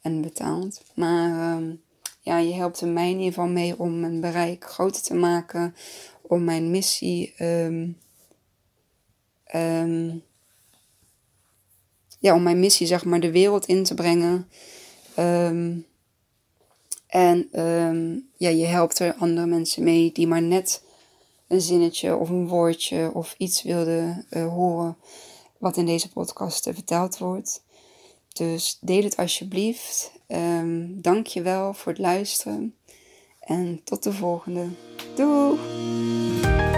en 0.00 0.20
betaald. 0.22 0.82
Maar 0.94 1.56
um, 1.56 1.82
ja, 2.20 2.38
je 2.38 2.54
helpt 2.54 2.80
er 2.80 2.88
mij 2.88 3.10
in 3.10 3.18
ieder 3.18 3.32
geval 3.32 3.48
mee 3.48 3.78
om 3.78 4.00
mijn 4.00 4.20
bereik 4.20 4.64
groter 4.64 5.02
te 5.02 5.14
maken. 5.14 5.74
Om 6.20 6.44
mijn 6.44 6.70
missie. 6.70 7.34
Um, 7.42 7.98
um, 9.54 10.22
ja, 12.18 12.34
om 12.34 12.42
mijn 12.42 12.60
missie 12.60 12.86
zeg 12.86 13.04
maar 13.04 13.20
de 13.20 13.30
wereld 13.30 13.66
in 13.66 13.84
te 13.84 13.94
brengen. 13.94 14.48
Um, 15.18 15.86
en 17.16 17.48
ja, 18.36 18.48
je 18.48 18.64
helpt 18.64 18.98
er 18.98 19.14
andere 19.14 19.46
mensen 19.46 19.82
mee 19.82 20.12
die 20.12 20.26
maar 20.26 20.42
net 20.42 20.82
een 21.48 21.60
zinnetje 21.60 22.16
of 22.16 22.28
een 22.28 22.48
woordje 22.48 23.10
of 23.14 23.34
iets 23.38 23.62
wilden 23.62 24.26
uh, 24.30 24.48
horen 24.48 24.96
wat 25.58 25.76
in 25.76 25.86
deze 25.86 26.08
podcast 26.12 26.66
uh, 26.66 26.74
verteld 26.74 27.18
wordt. 27.18 27.62
Dus 28.32 28.78
deel 28.80 29.02
het 29.02 29.16
alsjeblieft. 29.16 30.12
Um, 30.28 31.00
Dank 31.00 31.26
je 31.26 31.42
wel 31.42 31.74
voor 31.74 31.92
het 31.92 32.00
luisteren. 32.00 32.74
En 33.40 33.80
tot 33.84 34.02
de 34.02 34.12
volgende. 34.12 34.68
Doei! 35.14 36.75